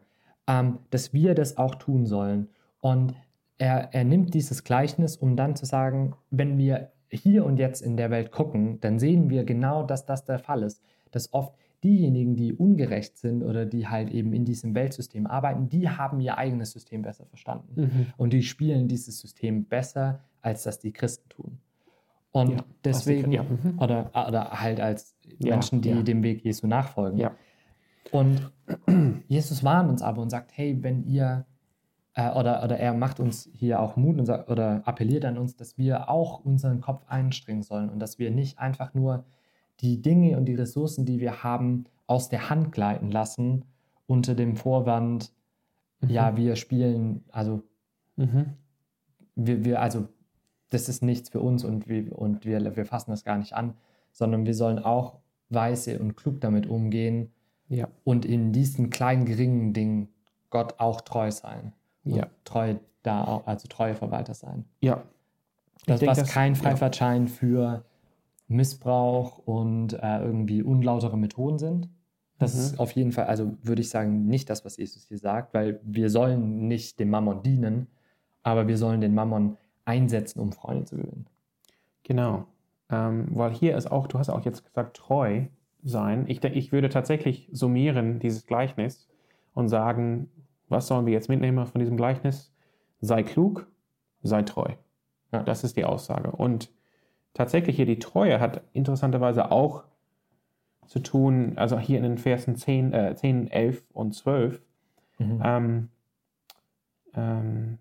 Ähm, 0.47 0.79
dass 0.91 1.13
wir 1.13 1.35
das 1.35 1.59
auch 1.59 1.75
tun 1.75 2.07
sollen. 2.07 2.49
Und 2.81 3.15
er, 3.59 3.93
er 3.95 4.05
nimmt 4.05 4.33
dieses 4.35 4.65
Gleichnis, 4.65 5.17
um 5.17 5.37
dann 5.37 5.55
zu 5.55 5.65
sagen, 5.67 6.15
wenn 6.31 6.57
wir 6.59 6.91
hier 7.11 7.45
und 7.45 7.59
jetzt 7.59 7.81
in 7.81 7.97
der 7.97 8.11
Welt 8.11 8.31
gucken, 8.31 8.81
dann 8.81 8.99
sehen 8.99 9.31
wir 9.31 9.45
genau, 9.45 9.83
dass 9.83 10.07
das 10.07 10.25
der 10.25 10.39
Fall 10.39 10.63
ist. 10.63 10.83
Dass 11.11 11.33
oft 11.33 11.55
diejenigen, 11.85 12.35
die 12.35 12.53
ungerecht 12.53 13.19
sind 13.19 13.43
oder 13.43 13.67
die 13.67 13.87
halt 13.87 14.11
eben 14.11 14.33
in 14.33 14.45
diesem 14.45 14.75
Weltsystem 14.75 15.27
arbeiten, 15.27 15.69
die 15.69 15.89
haben 15.89 16.19
ihr 16.21 16.39
eigenes 16.39 16.73
System 16.73 17.03
besser 17.03 17.27
verstanden. 17.27 17.81
Mhm. 17.81 18.07
Und 18.17 18.33
die 18.33 18.43
spielen 18.43 18.89
dieses 18.89 19.21
System 19.21 19.65
besser, 19.67 20.21
als 20.41 20.63
das 20.63 20.79
die 20.81 20.93
Christen 20.93 21.29
tun. 21.29 21.59
Und 22.33 22.51
Ja, 22.51 22.65
deswegen, 22.83 23.31
ja, 23.33 23.45
mhm. 23.45 23.79
oder, 23.79 24.11
oder 24.27 24.61
halt 24.61 24.81
als 24.81 25.15
Ja, 25.39 25.51
Menschen, 25.51 25.83
die 25.83 26.03
dem 26.03 26.23
Weg 26.23 26.43
Jesu 26.45 26.67
nachfolgen. 26.67 27.19
Und 28.11 28.51
Jesus 29.29 29.63
warnt 29.63 29.91
uns 29.91 30.03
aber 30.03 30.21
und 30.23 30.31
sagt, 30.31 30.53
hey, 30.57 30.83
wenn 30.83 31.05
ihr, 31.05 31.47
äh, 32.15 32.31
oder, 32.31 32.63
oder 32.65 32.79
er 32.79 32.95
macht 32.95 33.21
uns 33.21 33.49
hier 33.53 33.81
auch 33.81 33.97
Mut 33.97 34.25
sagt, 34.27 34.51
oder 34.51 34.83
appelliert 34.87 35.25
an 35.25 35.39
uns, 35.39 35.57
dass 35.57 35.77
wir 35.79 36.09
auch 36.09 36.45
unseren 36.45 36.81
Kopf 36.81 37.05
einstrengen 37.09 37.63
sollen 37.63 37.91
und 37.91 37.99
dass 37.99 38.19
wir 38.19 38.31
nicht 38.31 38.59
einfach 38.59 38.95
nur 38.95 39.25
die 39.81 40.01
Dinge 40.01 40.37
und 40.37 40.45
die 40.47 40.55
Ressourcen, 40.55 41.05
die 41.05 41.21
wir 41.21 41.43
haben, 41.43 41.85
aus 42.07 42.29
der 42.29 42.51
Hand 42.51 42.73
gleiten 42.73 43.11
lassen 43.11 43.65
unter 44.07 44.35
dem 44.35 44.57
Vorwand, 44.57 45.33
Mhm. 46.01 46.11
ja, 46.11 46.37
wir 46.37 46.57
spielen, 46.57 47.25
also 47.33 47.63
Mhm. 48.17 48.55
wir, 49.35 49.65
wir, 49.65 49.81
also 49.81 50.09
das 50.71 50.89
ist 50.89 51.03
nichts 51.03 51.31
für 51.31 51.41
uns 51.41 51.65
und, 51.65 51.89
wir, 51.89 52.17
und 52.19 52.45
wir, 52.45 52.77
wir 52.77 52.85
fassen 52.87 53.11
das 53.11 53.25
gar 53.25 53.39
nicht 53.39 53.53
an, 53.55 53.75
sondern 54.13 54.45
wir 54.45 54.55
sollen 54.55 54.79
auch 54.79 55.19
weise 55.49 55.99
und 55.99 56.17
klug 56.17 56.41
damit 56.41 56.67
umgehen 56.67 57.33
Ja. 57.69 57.89
und 58.05 58.25
in 58.25 58.53
diesen 58.53 58.91
kleinen, 58.91 59.25
geringen 59.25 59.73
Dingen 59.73 60.09
Gott 60.51 60.79
auch 60.79 61.01
treu 61.01 61.31
sein. 61.31 61.73
Ja. 62.05 62.27
treu 62.45 62.75
da 63.03 63.25
auch, 63.25 63.47
also 63.47 63.69
treue 63.69 63.95
Verwalter 63.95 64.35
sein. 64.35 64.65
Ja. 64.81 65.03
Ich 65.79 65.85
Das, 65.87 66.03
was 66.07 66.19
das- 66.19 66.31
kein 66.31 66.55
ja. 66.55 66.61
Freifahrtschein 66.61 67.29
für 67.29 67.85
Missbrauch 68.49 69.39
und 69.39 69.95
äh, 69.95 70.21
irgendwie 70.23 70.63
unlautere 70.63 71.17
Methoden 71.17 71.59
sind. 71.59 71.89
Das 72.39 72.55
Mhm. 72.55 72.61
ist 72.61 72.81
auf 72.81 72.93
jeden 72.93 73.13
Fall, 73.13 73.25
also 73.27 73.57
würde 73.63 73.81
ich 73.81 73.89
sagen, 73.91 74.27
nicht 74.27 74.51
das, 74.51 74.65
was 74.65 74.77
Jesus 74.77 75.07
hier 75.07 75.19
sagt, 75.19 75.55
weil 75.55 75.81
wir 75.83 76.11
sollen 76.11 76.67
nicht 76.69 76.99
dem 77.01 77.11
Mammon 77.11 77.43
dienen, 77.43 77.87
aber 78.43 78.67
wir 78.69 78.77
sollen 78.77 79.01
den 79.01 79.15
Mammon 79.15 79.57
einsetzen, 79.85 80.41
um 80.41 80.53
Freunde 80.53 80.85
zu 80.85 80.97
gewinnen. 80.97 81.27
Genau. 82.03 82.47
Ähm, 82.91 83.29
weil 83.31 83.53
hier 83.53 83.77
ist 83.77 83.91
auch, 83.91 84.07
du 84.07 84.19
hast 84.19 84.29
auch 84.31 84.45
jetzt 84.45 84.65
gesagt, 84.65 84.97
treu 84.97 85.45
sein. 85.83 86.25
Ich, 86.29 86.43
ich 86.45 86.73
würde 86.73 86.89
tatsächlich 86.89 87.49
summieren 87.53 88.19
dieses 88.19 88.47
Gleichnis 88.47 89.09
und 89.55 89.69
sagen, 89.69 90.29
was 90.69 90.87
sollen 90.87 91.07
wir 91.07 91.13
jetzt 91.13 91.29
mitnehmen 91.29 91.65
von 91.67 91.79
diesem 91.79 91.97
Gleichnis? 91.97 92.53
Sei 93.01 93.23
klug, 93.23 93.67
sei 94.23 94.43
treu. 94.43 94.71
Ja. 95.33 95.43
Das 95.43 95.65
ist 95.65 95.77
die 95.77 95.85
Aussage. 95.85 96.31
Und 96.31 96.71
tatsächlich 97.35 97.77
hier 97.77 97.87
die 97.87 97.99
Treue 97.99 98.41
hat 98.41 98.63
interessanterweise 98.73 99.51
auch 99.51 99.85
zu 100.87 101.01
tun, 101.01 101.55
also 101.57 101.79
hier 101.79 101.99
in 101.99 102.05
den 102.05 102.19
Versen 102.19 102.57
10, 102.57 102.93
äh, 102.93 103.15
10 103.17 103.49
11 103.51 103.85
und 103.93 104.15
12, 104.15 104.63
Mhm. 105.19 105.43
ähm, 105.45 105.89
ähm, 107.15 107.79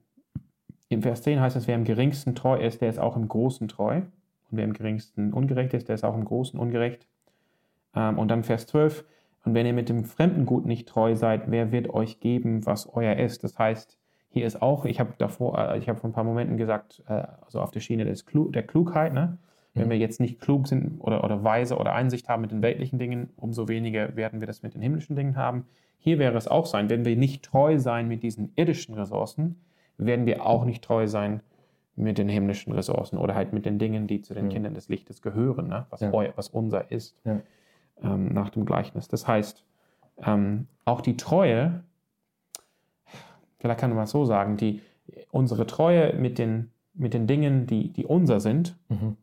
Im 0.89 1.01
Vers 1.01 1.23
10 1.23 1.39
heißt 1.41 1.55
es, 1.55 1.67
wer 1.67 1.73
im 1.73 1.85
geringsten 1.85 2.35
treu 2.35 2.59
ist, 2.59 2.81
der 2.81 2.89
ist 2.89 2.99
auch 2.99 3.15
im 3.15 3.27
Großen 3.27 3.67
treu. 3.67 3.97
Und 3.97 4.07
wer 4.51 4.63
im 4.63 4.73
geringsten 4.73 5.33
ungerecht 5.33 5.73
ist, 5.73 5.87
der 5.87 5.95
ist 5.95 6.03
auch 6.03 6.13
im 6.13 6.23
Großen 6.25 6.59
ungerecht. 6.59 7.07
Ähm, 7.95 8.19
und 8.19 8.27
dann 8.29 8.43
Vers 8.43 8.67
12, 8.67 9.03
Und 9.45 9.53
wenn 9.53 9.65
ihr 9.65 9.73
mit 9.73 9.89
dem 9.89 10.05
fremden 10.05 10.45
Gut 10.45 10.65
nicht 10.65 10.87
treu 10.87 11.15
seid, 11.15 11.51
wer 11.51 11.71
wird 11.71 11.89
euch 11.89 12.19
geben, 12.19 12.65
was 12.65 12.87
euer 12.87 13.17
ist? 13.17 13.43
Das 13.43 13.59
heißt, 13.59 13.97
hier 14.29 14.45
ist 14.45 14.61
auch, 14.61 14.85
ich 14.85 14.99
habe 14.99 15.13
davor, 15.17 15.57
äh, 15.57 15.77
ich 15.77 15.89
habe 15.89 15.99
vor 15.99 16.09
ein 16.09 16.13
paar 16.13 16.23
Momenten 16.23 16.57
gesagt, 16.57 17.03
äh, 17.07 17.23
also 17.41 17.61
auf 17.61 17.71
der 17.71 17.81
Schiene 17.81 18.05
des 18.05 18.25
Klu 18.25 18.49
der 18.49 18.63
Klugheit, 18.63 19.13
ne? 19.13 19.37
Wenn 19.75 19.89
wir 19.89 19.97
jetzt 19.97 20.19
nicht 20.19 20.39
klug 20.39 20.67
sind 20.67 20.99
oder, 20.99 21.23
oder 21.23 21.43
weise 21.43 21.77
oder 21.77 21.95
Einsicht 21.95 22.29
haben 22.29 22.41
mit 22.41 22.51
den 22.51 22.61
weltlichen 22.61 22.99
Dingen, 22.99 23.31
umso 23.37 23.67
weniger 23.67 24.15
werden 24.15 24.39
wir 24.39 24.45
das 24.45 24.61
mit 24.61 24.75
den 24.75 24.83
himmlischen 24.83 25.15
Dingen 25.15 25.35
haben. 25.35 25.65
Hier 25.97 26.19
wäre 26.19 26.37
es 26.37 26.47
auch 26.47 26.67
sein, 26.67 26.91
wenn 26.91 27.05
wir 27.05 27.15
nicht 27.15 27.43
treu 27.43 27.79
sein 27.79 28.07
mit 28.07 28.21
diesen 28.21 28.51
irdischen 28.55 28.93
Ressourcen, 28.93 29.55
werden 29.97 30.27
wir 30.27 30.45
auch 30.45 30.65
nicht 30.65 30.83
treu 30.83 31.07
sein 31.07 31.41
mit 31.95 32.19
den 32.19 32.29
himmlischen 32.29 32.71
Ressourcen 32.73 33.17
oder 33.17 33.33
halt 33.33 33.51
mit 33.51 33.65
den 33.65 33.79
Dingen, 33.79 34.05
die 34.05 34.21
zu 34.21 34.35
den 34.35 34.45
ja. 34.45 34.51
Kindern 34.51 34.75
des 34.75 34.89
Lichtes 34.89 35.23
gehören, 35.23 35.69
ne? 35.69 35.87
was, 35.89 36.01
ja. 36.01 36.13
eu, 36.13 36.29
was 36.35 36.49
unser 36.49 36.91
ist, 36.91 37.17
ja. 37.23 37.39
Ähm, 38.01 38.29
nach 38.33 38.49
dem 38.49 38.65
Gleichnis. 38.65 39.07
Das 39.07 39.27
heißt, 39.27 39.63
ähm, 40.25 40.67
auch 40.85 41.01
die 41.01 41.17
Treue, 41.17 41.83
vielleicht 43.59 43.79
kann 43.79 43.93
man 43.93 44.03
es 44.03 44.11
so 44.11 44.25
sagen, 44.25 44.57
die, 44.57 44.81
unsere 45.31 45.67
Treue 45.67 46.13
mit 46.13 46.37
den, 46.37 46.71
mit 46.93 47.13
den 47.13 47.27
Dingen, 47.27 47.67
die, 47.67 47.91
die 47.91 48.05
unser 48.05 48.39
sind, 48.39 48.77
mhm 48.89 49.17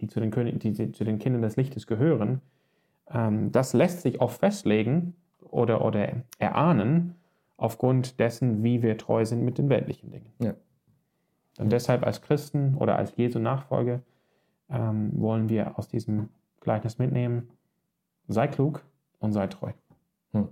die 0.00 0.08
zu 0.08 0.20
den, 0.20 0.30
König, 0.30 0.60
die 0.60 0.92
zu 0.92 1.04
den 1.04 1.18
Kindern 1.18 1.42
des 1.42 1.56
Lichtes 1.56 1.86
gehören, 1.86 2.40
ähm, 3.10 3.52
das 3.52 3.72
lässt 3.72 4.02
sich 4.02 4.20
oft 4.20 4.38
festlegen 4.38 5.14
oder, 5.40 5.84
oder 5.84 6.12
erahnen 6.38 7.14
aufgrund 7.56 8.20
dessen, 8.20 8.62
wie 8.62 8.82
wir 8.82 8.98
treu 8.98 9.24
sind 9.24 9.44
mit 9.44 9.58
den 9.58 9.68
weltlichen 9.68 10.10
Dingen. 10.10 10.32
Ja. 10.40 10.54
Und 11.58 11.72
deshalb 11.72 12.04
als 12.04 12.20
Christen 12.20 12.74
oder 12.74 12.96
als 12.96 13.16
Jesu 13.16 13.38
Nachfolger 13.38 14.00
ähm, 14.68 15.10
wollen 15.14 15.48
wir 15.48 15.78
aus 15.78 15.88
diesem 15.88 16.28
Gleichnis 16.60 16.98
mitnehmen, 16.98 17.48
sei 18.28 18.48
klug 18.48 18.84
und 19.18 19.32
sei 19.32 19.46
treu. 19.46 19.72
Hm. 20.32 20.48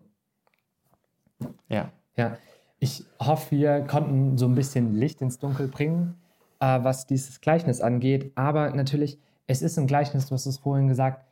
Ja. 1.68 1.90
Ja, 2.16 2.36
ich 2.78 3.04
hoffe, 3.18 3.56
wir 3.56 3.80
konnten 3.80 4.38
so 4.38 4.46
ein 4.46 4.54
bisschen 4.54 4.94
Licht 4.94 5.20
ins 5.20 5.38
Dunkel 5.38 5.68
bringen, 5.68 6.16
äh, 6.60 6.78
was 6.82 7.06
dieses 7.06 7.40
Gleichnis 7.40 7.80
angeht. 7.80 8.32
Aber 8.36 8.70
natürlich, 8.70 9.18
es 9.46 9.62
ist 9.62 9.78
ein 9.78 9.86
Gleichnis, 9.86 10.26
du 10.26 10.34
hast 10.34 10.46
es 10.46 10.58
vorhin 10.58 10.86
gesagt, 10.86 11.24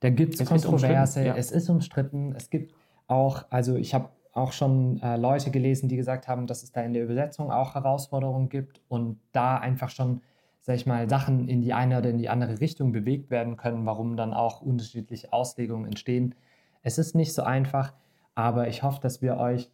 da 0.00 0.10
gibt 0.10 0.40
es 0.40 0.48
Kontroverse, 0.48 1.24
ja. 1.24 1.34
es 1.34 1.50
ist 1.50 1.68
umstritten, 1.68 2.32
es 2.36 2.50
gibt 2.50 2.72
auch, 3.08 3.46
also 3.50 3.74
ich 3.74 3.94
habe 3.94 4.10
auch 4.32 4.52
schon 4.52 5.00
äh, 5.02 5.16
Leute 5.16 5.50
gelesen, 5.50 5.88
die 5.88 5.96
gesagt 5.96 6.28
haben, 6.28 6.46
dass 6.46 6.62
es 6.62 6.70
da 6.70 6.82
in 6.82 6.92
der 6.92 7.02
Übersetzung 7.02 7.50
auch 7.50 7.74
Herausforderungen 7.74 8.48
gibt 8.48 8.80
und 8.88 9.18
da 9.32 9.56
einfach 9.56 9.90
schon, 9.90 10.20
sag 10.68 10.76
ich 10.76 10.84
mal, 10.84 11.08
Sachen 11.08 11.48
in 11.48 11.62
die 11.62 11.72
eine 11.72 11.96
oder 11.96 12.10
in 12.10 12.18
die 12.18 12.28
andere 12.28 12.60
Richtung 12.60 12.92
bewegt 12.92 13.30
werden 13.30 13.56
können, 13.56 13.86
warum 13.86 14.18
dann 14.18 14.34
auch 14.34 14.60
unterschiedliche 14.60 15.32
Auslegungen 15.32 15.86
entstehen. 15.86 16.34
Es 16.82 16.98
ist 16.98 17.14
nicht 17.14 17.32
so 17.32 17.42
einfach, 17.42 17.94
aber 18.34 18.68
ich 18.68 18.82
hoffe, 18.82 19.00
dass 19.00 19.22
wir 19.22 19.38
euch 19.38 19.70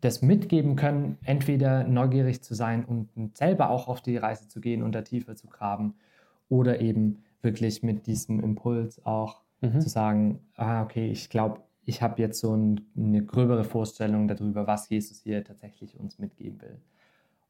das 0.00 0.22
mitgeben 0.22 0.76
können, 0.76 1.18
entweder 1.24 1.84
neugierig 1.84 2.42
zu 2.42 2.54
sein 2.54 2.86
und 2.86 3.36
selber 3.36 3.68
auch 3.68 3.86
auf 3.86 4.00
die 4.00 4.16
Reise 4.16 4.48
zu 4.48 4.62
gehen 4.62 4.82
und 4.82 4.94
da 4.94 5.02
tiefer 5.02 5.36
zu 5.36 5.46
graben 5.46 5.92
oder 6.48 6.80
eben 6.80 7.22
wirklich 7.42 7.82
mit 7.82 8.06
diesem 8.06 8.40
Impuls 8.40 9.04
auch 9.04 9.42
mhm. 9.60 9.82
zu 9.82 9.90
sagen, 9.90 10.40
ah, 10.56 10.82
okay, 10.82 11.10
ich 11.10 11.28
glaube, 11.28 11.60
ich 11.84 12.00
habe 12.00 12.22
jetzt 12.22 12.40
so 12.40 12.56
ein, 12.56 12.80
eine 12.96 13.22
gröbere 13.22 13.64
Vorstellung 13.64 14.26
darüber, 14.26 14.66
was 14.66 14.88
Jesus 14.88 15.20
hier 15.20 15.44
tatsächlich 15.44 16.00
uns 16.00 16.18
mitgeben 16.18 16.62
will. 16.62 16.80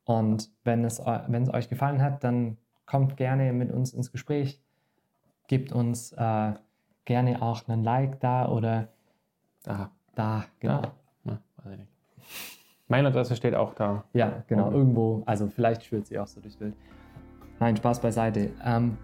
Und 0.03 0.50
wenn 0.64 0.85
es, 0.85 0.98
wenn 0.98 1.44
es 1.44 1.55
euch 1.55 1.68
gefallen 1.68 2.03
hat, 2.03 2.24
dann 2.24 2.57
kommt 2.90 3.16
gerne 3.16 3.53
mit 3.53 3.70
uns 3.70 3.92
ins 3.92 4.11
Gespräch, 4.11 4.61
gebt 5.46 5.70
uns 5.72 6.12
äh, 6.12 6.53
gerne 7.05 7.40
auch 7.40 7.68
einen 7.68 7.85
Like 7.85 8.18
da 8.18 8.48
oder 8.48 8.88
Aha. 9.66 9.90
da, 10.16 10.44
genau. 10.59 10.83
Ja. 11.24 11.38
Ja, 11.64 11.70
Meine 12.88 13.09
Adresse 13.09 13.37
steht 13.37 13.55
auch 13.55 13.74
da. 13.74 14.05
Ja, 14.12 14.42
genau, 14.48 14.70
oh. 14.70 14.72
irgendwo. 14.72 15.22
Also 15.26 15.46
vielleicht 15.46 15.85
führt 15.85 16.09
sie 16.09 16.18
auch 16.18 16.26
so 16.26 16.40
durchs 16.40 16.57
Bild. 16.57 16.74
Nein, 17.61 17.76
Spaß 17.76 18.00
beiseite. 18.00 18.50
Ähm, 18.64 18.96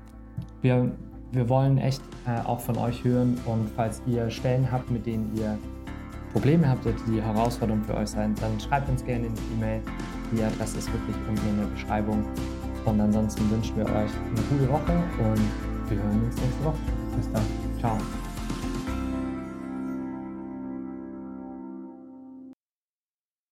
wir, 0.62 0.90
wir 1.30 1.48
wollen 1.48 1.78
echt 1.78 2.02
äh, 2.26 2.40
auch 2.44 2.58
von 2.58 2.76
euch 2.78 3.04
hören 3.04 3.38
und 3.46 3.68
falls 3.76 4.02
ihr 4.06 4.30
Stellen 4.30 4.70
habt, 4.72 4.90
mit 4.90 5.06
denen 5.06 5.32
ihr 5.36 5.56
Probleme 6.32 6.68
habt 6.68 6.84
die 6.84 7.22
Herausforderung 7.22 7.84
für 7.84 7.94
euch 7.94 8.08
sein, 8.08 8.34
dann 8.40 8.58
schreibt 8.58 8.88
uns 8.88 9.04
gerne 9.04 9.26
in 9.26 9.34
die 9.34 9.54
E-Mail. 9.56 9.80
Die 10.32 10.42
Adresse 10.42 10.78
ist 10.78 10.92
wirklich 10.92 11.16
unten 11.28 11.48
in 11.48 11.58
der 11.58 11.66
Beschreibung. 11.66 12.24
Und 12.86 13.00
ansonsten 13.00 13.50
wünschen 13.50 13.76
wir 13.76 13.84
euch 13.84 13.92
eine 13.92 14.42
gute 14.48 14.72
Woche 14.72 14.92
und 15.18 15.90
wir 15.90 16.02
hören 16.02 16.24
uns 16.24 16.36
nächste 16.36 16.64
Woche. 16.64 16.78
Bis 17.16 17.30
dann. 17.32 17.42
Ciao. 17.80 17.98